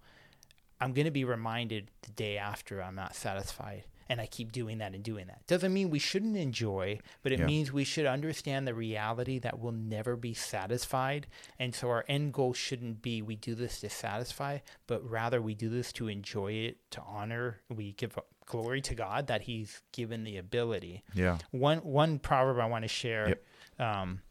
I'm 0.80 0.92
going 0.92 1.06
to 1.06 1.10
be 1.10 1.24
reminded 1.24 1.90
the 2.02 2.10
day 2.12 2.38
after 2.38 2.82
I'm 2.82 2.94
not 2.94 3.14
satisfied. 3.14 3.84
And 4.10 4.22
I 4.22 4.26
keep 4.26 4.52
doing 4.52 4.78
that 4.78 4.94
and 4.94 5.04
doing 5.04 5.26
that. 5.26 5.46
Doesn't 5.46 5.70
mean 5.70 5.90
we 5.90 5.98
shouldn't 5.98 6.34
enjoy, 6.34 6.98
but 7.22 7.30
it 7.30 7.40
Yeah. 7.40 7.44
means 7.44 7.70
we 7.70 7.84
should 7.84 8.06
understand 8.06 8.66
the 8.66 8.72
reality 8.72 9.38
that 9.40 9.58
we'll 9.58 9.72
never 9.72 10.16
be 10.16 10.32
satisfied. 10.32 11.26
And 11.58 11.74
so 11.74 11.90
our 11.90 12.06
end 12.08 12.32
goal 12.32 12.54
shouldn't 12.54 13.02
be 13.02 13.20
we 13.20 13.36
do 13.36 13.54
this 13.54 13.80
to 13.80 13.90
satisfy, 13.90 14.60
but 14.86 15.04
rather 15.06 15.42
we 15.42 15.54
do 15.54 15.68
this 15.68 15.92
to 15.92 16.08
enjoy 16.08 16.52
it, 16.52 16.90
to 16.92 17.02
honor. 17.02 17.60
We 17.68 17.92
give 17.92 18.18
glory 18.46 18.80
to 18.80 18.94
God 18.94 19.26
that 19.26 19.42
He's 19.42 19.82
given 19.92 20.24
the 20.24 20.38
ability. 20.38 21.04
Yeah. 21.12 21.36
One 21.50 21.78
one 21.80 22.18
proverb 22.18 22.58
I 22.60 22.64
want 22.66 22.84
to 22.84 22.88
share 22.88 23.28
Yep. 23.28 23.44
um, 23.78 24.22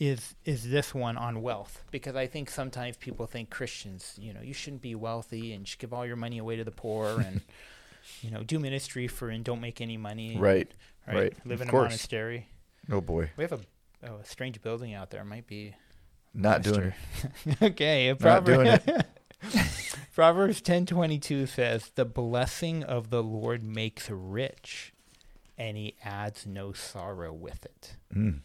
is 0.00 0.34
is 0.46 0.68
this 0.70 0.94
one 0.94 1.18
on 1.18 1.42
wealth 1.42 1.84
because 1.90 2.16
I 2.16 2.26
think 2.26 2.48
sometimes 2.50 2.96
people 2.96 3.26
think 3.26 3.50
Christians, 3.50 4.14
you 4.18 4.32
know, 4.32 4.40
you 4.40 4.54
shouldn't 4.54 4.80
be 4.82 4.94
wealthy 4.94 5.52
and 5.52 5.60
you 5.60 5.66
should 5.66 5.78
give 5.78 5.92
all 5.92 6.06
your 6.06 6.16
money 6.16 6.38
away 6.38 6.56
to 6.56 6.64
the 6.64 6.70
poor 6.70 7.20
and 7.26 7.42
you 8.22 8.30
know 8.30 8.42
do 8.42 8.58
ministry 8.58 9.06
for 9.06 9.28
and 9.28 9.44
don't 9.44 9.60
make 9.60 9.80
any 9.80 9.98
money. 9.98 10.36
Right. 10.38 10.72
Right. 11.06 11.16
right. 11.16 11.34
Live 11.44 11.60
Of 11.60 11.68
in 11.68 11.74
a 11.74 11.78
monastery. 11.78 12.48
Oh 12.90 13.02
boy. 13.02 13.30
We 13.36 13.44
have 13.44 13.52
a, 13.52 13.60
oh, 14.08 14.16
a 14.16 14.24
strange 14.24 14.60
building 14.62 14.94
out 14.94 15.10
there. 15.10 15.22
Might 15.24 15.46
be 15.46 15.74
Not 16.32 16.62
doing 16.62 16.92
it. 17.44 17.62
okay. 17.62 18.08
a 18.08 18.16
Not 18.18 18.44
doing 18.46 18.66
proverb- 18.66 19.04
Proverbs 20.14 20.60
ten 20.62 20.86
twenty 20.86 21.18
two 21.18 21.46
says, 21.46 21.92
"The 21.94 22.04
blessing 22.06 22.82
of 22.84 23.10
the 23.10 23.22
Lord 23.22 23.62
makes 23.62 24.08
rich, 24.10 24.92
and 25.58 25.76
He 25.76 25.94
adds 26.04 26.46
no 26.46 26.72
sorrow 26.72 27.32
with 27.32 27.64
it." 27.64 27.96
Mm. 28.14 28.40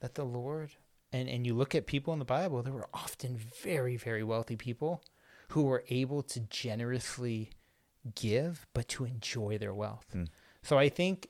That 0.00 0.14
the 0.14 0.24
Lord 0.24 0.70
and 1.12 1.28
and 1.28 1.46
you 1.46 1.54
look 1.54 1.74
at 1.74 1.86
people 1.86 2.12
in 2.12 2.18
the 2.18 2.24
Bible, 2.24 2.62
there 2.62 2.72
were 2.72 2.88
often 2.92 3.38
very 3.62 3.96
very 3.96 4.22
wealthy 4.22 4.56
people 4.56 5.02
who 5.50 5.62
were 5.62 5.84
able 5.88 6.22
to 6.22 6.40
generously 6.40 7.50
give, 8.14 8.66
but 8.74 8.88
to 8.88 9.04
enjoy 9.04 9.58
their 9.58 9.74
wealth. 9.74 10.06
Hmm. 10.12 10.24
So 10.62 10.78
I 10.78 10.88
think 10.88 11.28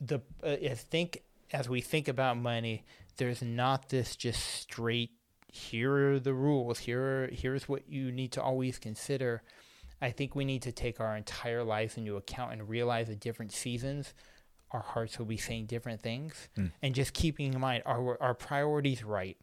the 0.00 0.20
uh, 0.42 0.56
I 0.62 0.74
think 0.74 1.22
as 1.52 1.68
we 1.68 1.80
think 1.80 2.08
about 2.08 2.36
money, 2.36 2.84
there's 3.16 3.42
not 3.42 3.88
this 3.88 4.16
just 4.16 4.42
straight. 4.42 5.10
Here 5.48 6.14
are 6.14 6.20
the 6.20 6.34
rules. 6.34 6.78
Here 6.78 7.24
are, 7.24 7.30
here's 7.32 7.68
what 7.68 7.88
you 7.88 8.12
need 8.12 8.32
to 8.32 8.42
always 8.42 8.78
consider. 8.78 9.42
I 10.00 10.10
think 10.10 10.34
we 10.34 10.44
need 10.44 10.62
to 10.62 10.72
take 10.72 11.00
our 11.00 11.16
entire 11.16 11.62
lives 11.62 11.96
into 11.96 12.16
account 12.16 12.52
and 12.52 12.68
realize 12.68 13.08
the 13.08 13.16
different 13.16 13.52
seasons, 13.52 14.14
our 14.72 14.80
hearts 14.80 15.18
will 15.18 15.26
be 15.26 15.36
saying 15.36 15.66
different 15.66 16.00
things 16.00 16.48
Mm. 16.56 16.70
and 16.82 16.94
just 16.94 17.12
keeping 17.12 17.52
in 17.54 17.60
mind 17.60 17.82
are 17.86 18.20
our 18.20 18.34
priorities 18.34 19.02
right? 19.04 19.36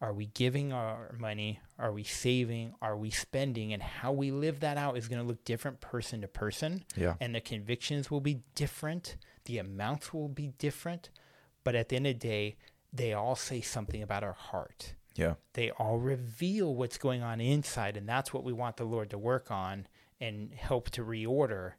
Are 0.00 0.12
we 0.12 0.26
giving 0.26 0.72
our 0.72 1.14
money? 1.16 1.60
Are 1.78 1.92
we 1.92 2.02
saving? 2.02 2.74
Are 2.82 2.96
we 2.96 3.10
spending? 3.10 3.72
And 3.72 3.80
how 3.80 4.10
we 4.10 4.32
live 4.32 4.58
that 4.60 4.76
out 4.76 4.96
is 4.98 5.06
going 5.06 5.22
to 5.22 5.26
look 5.28 5.44
different 5.44 5.80
person 5.80 6.22
to 6.22 6.28
person. 6.28 6.84
Yeah. 6.96 7.14
and 7.20 7.32
the 7.34 7.40
convictions 7.40 8.10
will 8.10 8.20
be 8.20 8.40
different. 8.56 9.16
The 9.44 9.58
amounts 9.58 10.12
will 10.12 10.28
be 10.28 10.48
different. 10.58 11.10
But 11.62 11.76
at 11.76 11.88
the 11.88 11.96
end 11.96 12.06
of 12.08 12.14
the 12.18 12.28
day 12.28 12.56
they 12.92 13.12
all 13.12 13.36
say 13.36 13.60
something 13.60 14.02
about 14.02 14.22
our 14.24 14.32
heart. 14.34 14.94
Yeah. 15.14 15.34
they 15.52 15.70
all 15.72 15.98
reveal 15.98 16.74
what's 16.74 16.98
going 16.98 17.22
on 17.22 17.40
inside 17.40 17.96
and 17.96 18.08
that's 18.08 18.32
what 18.34 18.44
we 18.44 18.52
want 18.54 18.78
the 18.78 18.84
lord 18.84 19.10
to 19.10 19.18
work 19.18 19.50
on 19.50 19.86
and 20.20 20.52
help 20.54 20.88
to 20.90 21.04
reorder 21.04 21.72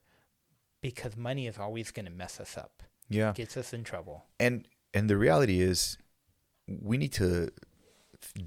because 0.83 1.17
money 1.17 1.47
is 1.47 1.57
always 1.57 1.89
going 1.89 2.05
to 2.05 2.11
mess 2.11 2.39
us 2.39 2.55
up 2.57 2.83
Yeah. 3.09 3.31
gets 3.33 3.57
us 3.57 3.73
in 3.73 3.83
trouble 3.83 4.25
and 4.39 4.67
and 4.93 5.09
the 5.09 5.17
reality 5.17 5.59
is 5.61 5.97
we 6.67 6.97
need 6.97 7.13
to 7.13 7.49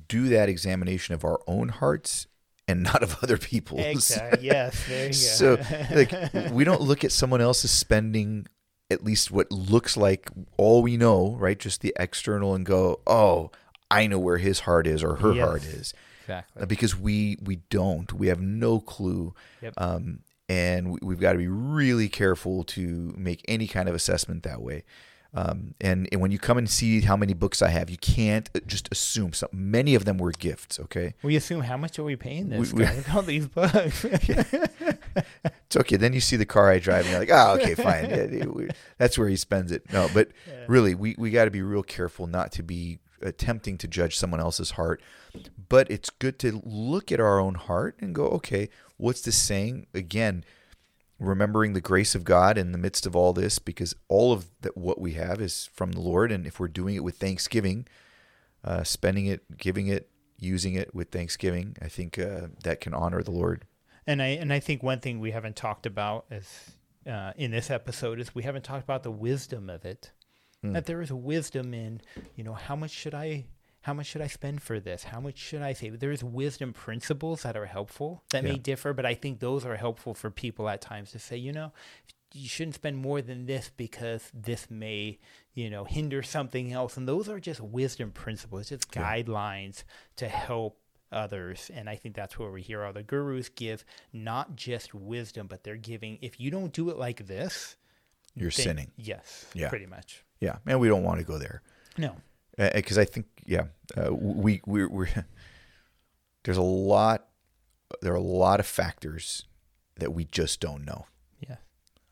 do 0.08 0.28
that 0.28 0.48
examination 0.48 1.14
of 1.14 1.24
our 1.24 1.40
own 1.48 1.68
hearts 1.68 2.28
and 2.68 2.82
not 2.82 3.02
of 3.02 3.16
other 3.22 3.36
people's 3.38 3.80
Exactly. 3.84 4.46
Yes. 4.46 4.84
There 4.88 5.02
you 5.06 5.08
go. 5.08 5.12
so 5.12 5.58
like 5.94 6.52
we 6.52 6.64
don't 6.64 6.80
look 6.80 7.02
at 7.04 7.12
someone 7.12 7.40
else's 7.40 7.70
spending 7.70 8.46
at 8.90 9.02
least 9.04 9.30
what 9.32 9.50
looks 9.50 9.96
like 9.96 10.30
all 10.56 10.82
we 10.82 10.96
know 10.96 11.34
right 11.38 11.58
just 11.58 11.80
the 11.80 11.92
external 11.98 12.54
and 12.54 12.64
go 12.64 13.00
oh 13.06 13.50
i 13.90 14.06
know 14.06 14.18
where 14.18 14.38
his 14.38 14.60
heart 14.60 14.86
is 14.86 15.02
or 15.02 15.16
her 15.16 15.32
Yes. 15.32 15.44
heart 15.46 15.64
is 15.64 15.94
exactly. 16.22 16.66
Because 16.66 16.96
we 16.96 17.36
we 17.42 17.56
don't 17.70 18.12
we 18.12 18.28
have 18.28 18.40
no 18.40 18.80
clue 18.80 19.34
Yep. 19.62 19.74
um, 19.76 20.20
and 20.48 20.92
we, 20.92 20.98
we've 21.02 21.20
got 21.20 21.32
to 21.32 21.38
be 21.38 21.48
really 21.48 22.08
careful 22.08 22.64
to 22.64 23.12
make 23.16 23.44
any 23.48 23.66
kind 23.66 23.88
of 23.88 23.94
assessment 23.94 24.42
that 24.44 24.60
way 24.62 24.84
um, 25.34 25.74
and, 25.82 26.08
and 26.12 26.22
when 26.22 26.30
you 26.30 26.38
come 26.38 26.56
and 26.56 26.68
see 26.70 27.02
how 27.02 27.14
many 27.14 27.34
books 27.34 27.60
I 27.60 27.68
have, 27.68 27.90
you 27.90 27.98
can't 27.98 28.48
uh, 28.54 28.60
just 28.66 28.88
assume 28.90 29.34
some. 29.34 29.50
Many 29.52 29.94
of 29.94 30.06
them 30.06 30.16
were 30.16 30.30
gifts. 30.32 30.80
Okay, 30.80 31.12
we 31.22 31.36
assume 31.36 31.60
how 31.60 31.76
much 31.76 31.98
are 31.98 32.04
we 32.04 32.16
paying 32.16 32.48
this 32.48 32.72
We- 32.72 32.78
we- 32.78 32.84
guy? 32.86 32.94
At 32.96 33.14
all 33.14 33.20
these 33.20 33.46
books. 33.46 34.02
it's 34.06 35.76
okay. 35.76 35.96
Then 35.96 36.14
you 36.14 36.20
see 36.20 36.36
the 36.36 36.46
car 36.46 36.70
I 36.70 36.78
drive, 36.78 37.02
and 37.02 37.10
you're 37.10 37.18
like, 37.20 37.30
oh, 37.30 37.58
okay, 37.60 37.74
fine. 37.74 38.08
Yeah, 38.08 38.24
yeah, 38.30 38.44
we- 38.50 38.68
that's 38.96 39.18
where 39.18 39.28
he 39.28 39.36
spends 39.36 39.72
it. 39.72 39.92
No, 39.92 40.08
but 40.14 40.28
really, 40.68 40.94
we 40.94 41.14
we 41.18 41.30
got 41.30 41.44
to 41.46 41.50
be 41.50 41.60
real 41.60 41.82
careful 41.82 42.26
not 42.26 42.52
to 42.52 42.62
be 42.62 42.98
attempting 43.22 43.78
to 43.78 43.88
judge 43.88 44.16
someone 44.16 44.40
else's 44.40 44.72
heart. 44.72 45.02
But 45.68 45.90
it's 45.90 46.10
good 46.10 46.38
to 46.40 46.62
look 46.64 47.10
at 47.12 47.20
our 47.20 47.38
own 47.38 47.54
heart 47.54 47.96
and 48.00 48.14
go, 48.14 48.26
okay, 48.28 48.68
what's 48.96 49.20
this 49.20 49.36
saying? 49.36 49.86
Again, 49.94 50.44
remembering 51.18 51.72
the 51.72 51.80
grace 51.80 52.14
of 52.14 52.24
God 52.24 52.58
in 52.58 52.72
the 52.72 52.78
midst 52.78 53.06
of 53.06 53.16
all 53.16 53.32
this, 53.32 53.58
because 53.58 53.94
all 54.08 54.32
of 54.32 54.48
that 54.60 54.76
what 54.76 55.00
we 55.00 55.12
have 55.14 55.40
is 55.40 55.68
from 55.72 55.92
the 55.92 56.00
Lord, 56.00 56.30
and 56.30 56.46
if 56.46 56.60
we're 56.60 56.68
doing 56.68 56.94
it 56.94 57.04
with 57.04 57.16
thanksgiving, 57.16 57.86
uh, 58.64 58.84
spending 58.84 59.26
it, 59.26 59.56
giving 59.56 59.86
it, 59.88 60.10
using 60.38 60.74
it 60.74 60.94
with 60.94 61.10
thanksgiving, 61.10 61.76
I 61.80 61.88
think 61.88 62.18
uh, 62.18 62.48
that 62.62 62.80
can 62.80 62.92
honor 62.92 63.22
the 63.22 63.30
Lord. 63.30 63.64
and 64.06 64.22
I 64.22 64.28
and 64.28 64.52
I 64.52 64.60
think 64.60 64.82
one 64.82 65.00
thing 65.00 65.18
we 65.18 65.30
haven't 65.30 65.56
talked 65.56 65.86
about 65.86 66.26
is 66.30 66.70
uh, 67.10 67.32
in 67.36 67.50
this 67.50 67.70
episode 67.70 68.20
is 68.20 68.34
we 68.34 68.42
haven't 68.42 68.64
talked 68.64 68.84
about 68.84 69.02
the 69.02 69.10
wisdom 69.10 69.70
of 69.70 69.84
it. 69.84 70.12
Mm. 70.64 70.72
That 70.72 70.86
there 70.86 71.02
is 71.02 71.12
wisdom 71.12 71.74
in 71.74 72.00
you 72.34 72.42
know 72.44 72.54
how 72.54 72.74
much 72.76 72.90
should 72.90 73.14
I 73.14 73.44
how 73.82 73.94
much 73.94 74.06
should 74.06 74.22
I 74.22 74.26
spend 74.26 74.62
for 74.62 74.80
this? 74.80 75.04
How 75.04 75.20
much 75.20 75.38
should 75.38 75.62
I 75.62 75.72
save? 75.72 76.00
There's 76.00 76.24
wisdom 76.24 76.72
principles 76.72 77.42
that 77.42 77.56
are 77.56 77.66
helpful 77.66 78.24
that 78.30 78.42
may 78.42 78.56
differ, 78.58 78.92
but 78.92 79.06
I 79.06 79.14
think 79.14 79.38
those 79.38 79.64
are 79.64 79.76
helpful 79.76 80.12
for 80.12 80.28
people 80.30 80.68
at 80.68 80.80
times 80.80 81.12
to 81.12 81.20
say, 81.20 81.36
you 81.36 81.52
know, 81.52 81.72
you 82.34 82.48
shouldn't 82.48 82.74
spend 82.74 82.96
more 82.96 83.22
than 83.22 83.46
this 83.46 83.70
because 83.76 84.28
this 84.34 84.68
may, 84.70 85.20
you 85.54 85.70
know, 85.70 85.84
hinder 85.84 86.20
something 86.24 86.72
else. 86.72 86.96
And 86.96 87.06
those 87.06 87.28
are 87.28 87.38
just 87.38 87.60
wisdom 87.60 88.10
principles, 88.10 88.70
just 88.70 88.86
Yeah. 88.92 89.02
guidelines 89.22 89.84
to 90.16 90.26
help 90.28 90.80
others. 91.12 91.70
And 91.72 91.88
I 91.88 91.94
think 91.94 92.16
that's 92.16 92.40
where 92.40 92.50
we 92.50 92.62
hear 92.62 92.82
all 92.82 92.92
the 92.92 93.04
gurus 93.04 93.48
give 93.48 93.84
not 94.12 94.56
just 94.56 94.94
wisdom, 94.94 95.46
but 95.46 95.62
they're 95.62 95.76
giving, 95.76 96.18
if 96.20 96.40
you 96.40 96.50
don't 96.50 96.72
do 96.72 96.90
it 96.90 96.96
like 96.96 97.26
this, 97.28 97.76
You're 98.34 98.50
then- 98.50 98.64
sinning. 98.64 98.90
Yes, 98.96 99.46
Yeah. 99.54 99.68
pretty 99.68 99.86
much. 99.86 100.24
Yeah, 100.40 100.56
and 100.66 100.78
we 100.80 100.88
don't 100.88 101.02
want 101.02 101.18
to 101.20 101.24
go 101.24 101.38
there 101.38 101.62
No. 101.96 102.16
because 102.58 102.98
I 102.98 103.04
think 103.04 103.26
yeah, 103.46 103.64
uh, 103.96 104.12
we 104.14 104.60
we 104.66 104.86
we 104.86 105.06
there's 106.44 106.56
a 106.56 106.62
lot 106.62 107.26
there 108.02 108.12
are 108.12 108.16
a 108.16 108.20
lot 108.20 108.60
of 108.60 108.66
factors 108.66 109.44
that 109.98 110.12
we 110.12 110.24
just 110.24 110.60
don't 110.60 110.84
know. 110.84 111.06
Yeah. 111.40 111.56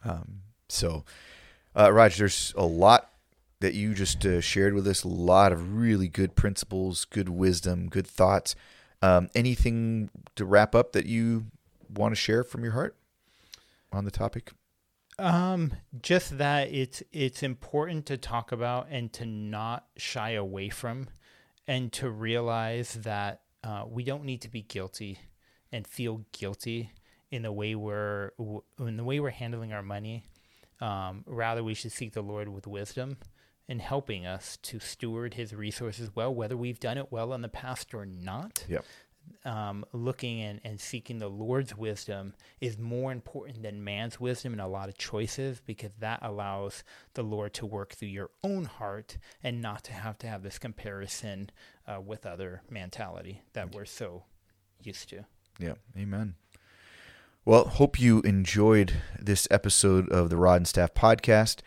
Um, 0.05 0.41
so, 0.69 1.05
uh, 1.77 1.93
Rog, 1.93 2.13
there's 2.13 2.55
a 2.57 2.65
lot 2.65 3.11
that 3.61 3.75
you 3.75 3.93
just 3.95 4.25
uh, 4.25 4.41
shared 4.41 4.73
with 4.75 4.87
us. 4.87 5.03
A 5.05 5.09
lot 5.09 5.53
of 5.53 5.75
really 5.77 6.09
good 6.09 6.37
principles, 6.37 7.05
good 7.05 7.29
wisdom, 7.29 7.89
good 7.89 8.07
thoughts. 8.07 8.55
Um, 9.03 9.29
anything 9.35 10.11
to 10.37 10.45
wrap 10.45 10.75
up 10.75 10.93
that 10.93 11.07
you 11.07 11.47
want 11.95 12.13
to 12.13 12.17
share 12.17 12.45
from 12.45 12.63
your 12.63 12.73
heart 12.73 12.97
on 13.93 14.05
the 14.05 14.11
topic? 14.11 14.53
Um, 15.19 15.73
just 16.03 16.39
that 16.39 16.73
it's 16.73 17.03
it's 17.13 17.43
important 17.43 18.07
to 18.07 18.17
talk 18.17 18.53
about 18.53 18.89
and 18.91 19.13
to 19.15 19.27
not 19.27 19.87
shy 19.97 20.31
away 20.31 20.69
from, 20.69 21.09
and 21.67 21.93
to 21.93 22.11
realize 22.11 22.95
that 22.95 23.43
uh, 23.63 23.85
we 23.89 24.05
don't 24.05 24.25
need 24.25 24.43
to 24.43 24.49
be 24.49 24.63
guilty 24.63 25.19
and 25.73 25.87
feel 25.87 26.25
guilty 26.33 26.93
in 27.31 27.43
the 27.43 27.53
way 27.53 27.75
we're 27.75 28.31
in 28.79 28.97
the 28.97 29.05
way 29.05 29.21
we're 29.21 29.31
handling 29.31 29.73
our 29.73 29.83
money. 29.83 30.25
Um, 30.81 31.25
rather, 31.27 31.63
we 31.63 31.75
should 31.75 31.93
seek 31.93 32.13
the 32.13 32.23
Lord 32.23 32.49
with 32.49 32.67
wisdom 32.67 33.17
and 33.69 33.81
helping 33.81 34.27
us 34.27 34.59
to 34.59 34.79
steward 34.79 35.35
His 35.35 35.55
resources 35.55 36.11
well, 36.15 36.35
whether 36.35 36.57
we've 36.57 36.81
done 36.81 36.99
it 36.99 37.11
well 37.11 37.33
in 37.33 37.41
the 37.41 37.49
past 37.49 37.95
or 37.95 38.05
not. 38.05 38.65
Um, 39.45 39.85
looking 39.93 40.41
and, 40.41 40.61
and 40.65 40.81
seeking 40.81 41.19
the 41.19 41.29
Lord's 41.29 41.77
wisdom 41.77 42.35
is 42.61 42.79
more 42.79 43.13
important 43.13 43.63
than 43.63 43.85
man's 43.85 44.19
wisdom 44.19 44.55
in 44.55 44.61
a 44.61 44.69
lot 44.69 44.89
of 44.89 44.97
choices 44.97 45.61
because 45.65 45.93
that 46.01 46.21
allows 46.23 46.83
the 47.15 47.23
Lord 47.23 47.53
to 47.55 47.67
work 47.67 47.95
through 47.95 48.09
your 48.09 48.31
own 48.43 48.65
heart 48.65 49.19
and 49.43 49.61
not 49.61 49.85
to 49.85 49.93
have 49.93 50.19
to 50.19 50.27
have 50.27 50.43
this 50.43 50.59
comparison 50.59 51.51
uh, 51.87 52.01
with 52.01 52.25
other 52.25 52.63
mentality 52.71 53.43
that 53.53 53.75
we're 53.75 53.85
so 53.85 54.25
used 54.83 55.09
to. 55.11 55.25
Yeah, 55.59 55.75
amen. 55.97 56.35
Well, 57.45 57.67
hope 57.67 58.01
you 58.01 58.21
enjoyed 58.23 58.95
this 59.21 59.47
episode 59.51 60.09
of 60.11 60.31
the 60.31 60.37
Rod 60.37 60.57
and 60.57 60.69
Staff 60.69 60.95
podcast. 60.95 61.59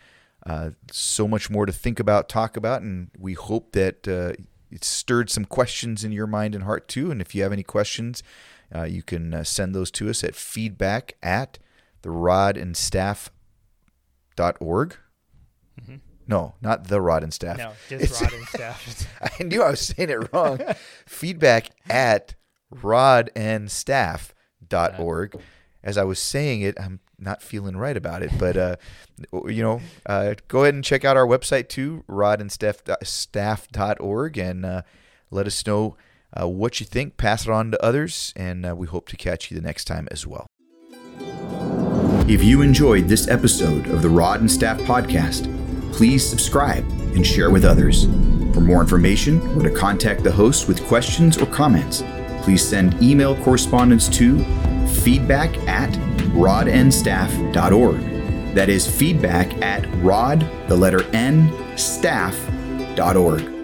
Uh, 0.44 0.70
so 0.90 1.28
much 1.28 1.50
more 1.50 1.66
to 1.66 1.72
think 1.72 2.00
about, 2.00 2.28
talk 2.28 2.56
about, 2.56 2.82
and 2.82 3.10
we 3.16 3.34
hope 3.34 3.72
that 3.72 4.08
uh, 4.08 4.32
it 4.70 4.84
stirred 4.84 5.30
some 5.30 5.44
questions 5.44 6.04
in 6.04 6.12
your 6.12 6.26
mind 6.26 6.54
and 6.54 6.64
heart 6.64 6.88
too. 6.88 7.10
And 7.10 7.20
if 7.20 7.34
you 7.34 7.42
have 7.42 7.52
any 7.52 7.62
questions, 7.62 8.22
uh, 8.74 8.84
you 8.84 9.02
can 9.02 9.32
uh, 9.32 9.44
send 9.44 9.74
those 9.74 9.90
to 9.92 10.10
us 10.10 10.22
at 10.22 10.34
feedback 10.34 11.14
at 11.22 11.58
the 12.02 12.10
rod 12.10 12.56
and 12.56 12.76
staff 12.76 13.30
dot 14.36 14.56
org. 14.60 14.96
Mm-hmm. 15.80 15.96
No, 16.26 16.54
not 16.60 16.88
the 16.88 17.00
rod 17.00 17.22
and 17.22 17.32
staff. 17.32 17.56
No, 17.56 17.72
just 17.88 18.04
it's, 18.04 18.22
rod 18.22 18.32
and 18.32 18.46
staff. 18.46 19.08
I 19.40 19.42
knew 19.42 19.62
I 19.62 19.70
was 19.70 19.80
saying 19.80 20.10
it 20.10 20.32
wrong. 20.32 20.60
feedback 21.06 21.70
at 21.88 22.34
rod 22.70 23.30
and 23.34 23.70
staff 23.70 24.34
dot 24.66 25.00
org. 25.00 25.40
As 25.82 25.96
I 25.96 26.04
was 26.04 26.18
saying 26.18 26.60
it, 26.60 26.78
I'm 26.78 27.00
not 27.18 27.42
feeling 27.42 27.76
right 27.76 27.96
about 27.96 28.22
it. 28.22 28.30
But 28.38 28.56
uh, 28.56 28.76
you 29.32 29.62
know, 29.62 29.80
uh, 30.06 30.34
go 30.48 30.62
ahead 30.62 30.74
and 30.74 30.84
check 30.84 31.04
out 31.04 31.16
our 31.16 31.26
website 31.26 31.68
too, 31.68 32.04
rodnstaff.org, 32.08 34.38
and 34.38 34.64
uh, 34.64 34.82
let 35.30 35.46
us 35.46 35.66
know 35.66 35.96
uh, 36.38 36.46
what 36.48 36.78
you 36.80 36.86
think. 36.86 37.16
Pass 37.16 37.46
it 37.46 37.50
on 37.50 37.70
to 37.70 37.82
others, 37.84 38.32
and 38.36 38.66
uh, 38.66 38.76
we 38.76 38.86
hope 38.86 39.08
to 39.08 39.16
catch 39.16 39.50
you 39.50 39.56
the 39.56 39.62
next 39.62 39.86
time 39.86 40.06
as 40.10 40.26
well. 40.26 40.46
If 42.28 42.44
you 42.44 42.60
enjoyed 42.62 43.08
this 43.08 43.28
episode 43.28 43.86
of 43.86 44.02
the 44.02 44.10
Rod 44.10 44.40
and 44.40 44.50
Staff 44.50 44.80
podcast, 44.80 45.54
please 45.92 46.28
subscribe 46.28 46.84
and 47.14 47.24
share 47.26 47.50
with 47.50 47.64
others. 47.64 48.04
For 48.52 48.60
more 48.60 48.82
information 48.82 49.40
or 49.56 49.62
to 49.62 49.70
contact 49.70 50.24
the 50.24 50.32
host 50.32 50.68
with 50.68 50.84
questions 50.86 51.38
or 51.38 51.46
comments, 51.46 52.04
please 52.42 52.62
send 52.62 53.02
email 53.02 53.34
correspondence 53.42 54.10
to 54.10 54.44
feedback 55.02 55.56
at 55.68 55.90
rodnstaff.org. 56.34 58.54
That 58.54 58.68
is 58.68 58.90
feedback 58.90 59.54
at 59.62 59.86
rod, 60.02 60.40
the 60.68 60.76
letter 60.76 61.04
N, 61.14 61.52
staff.org. 61.76 63.57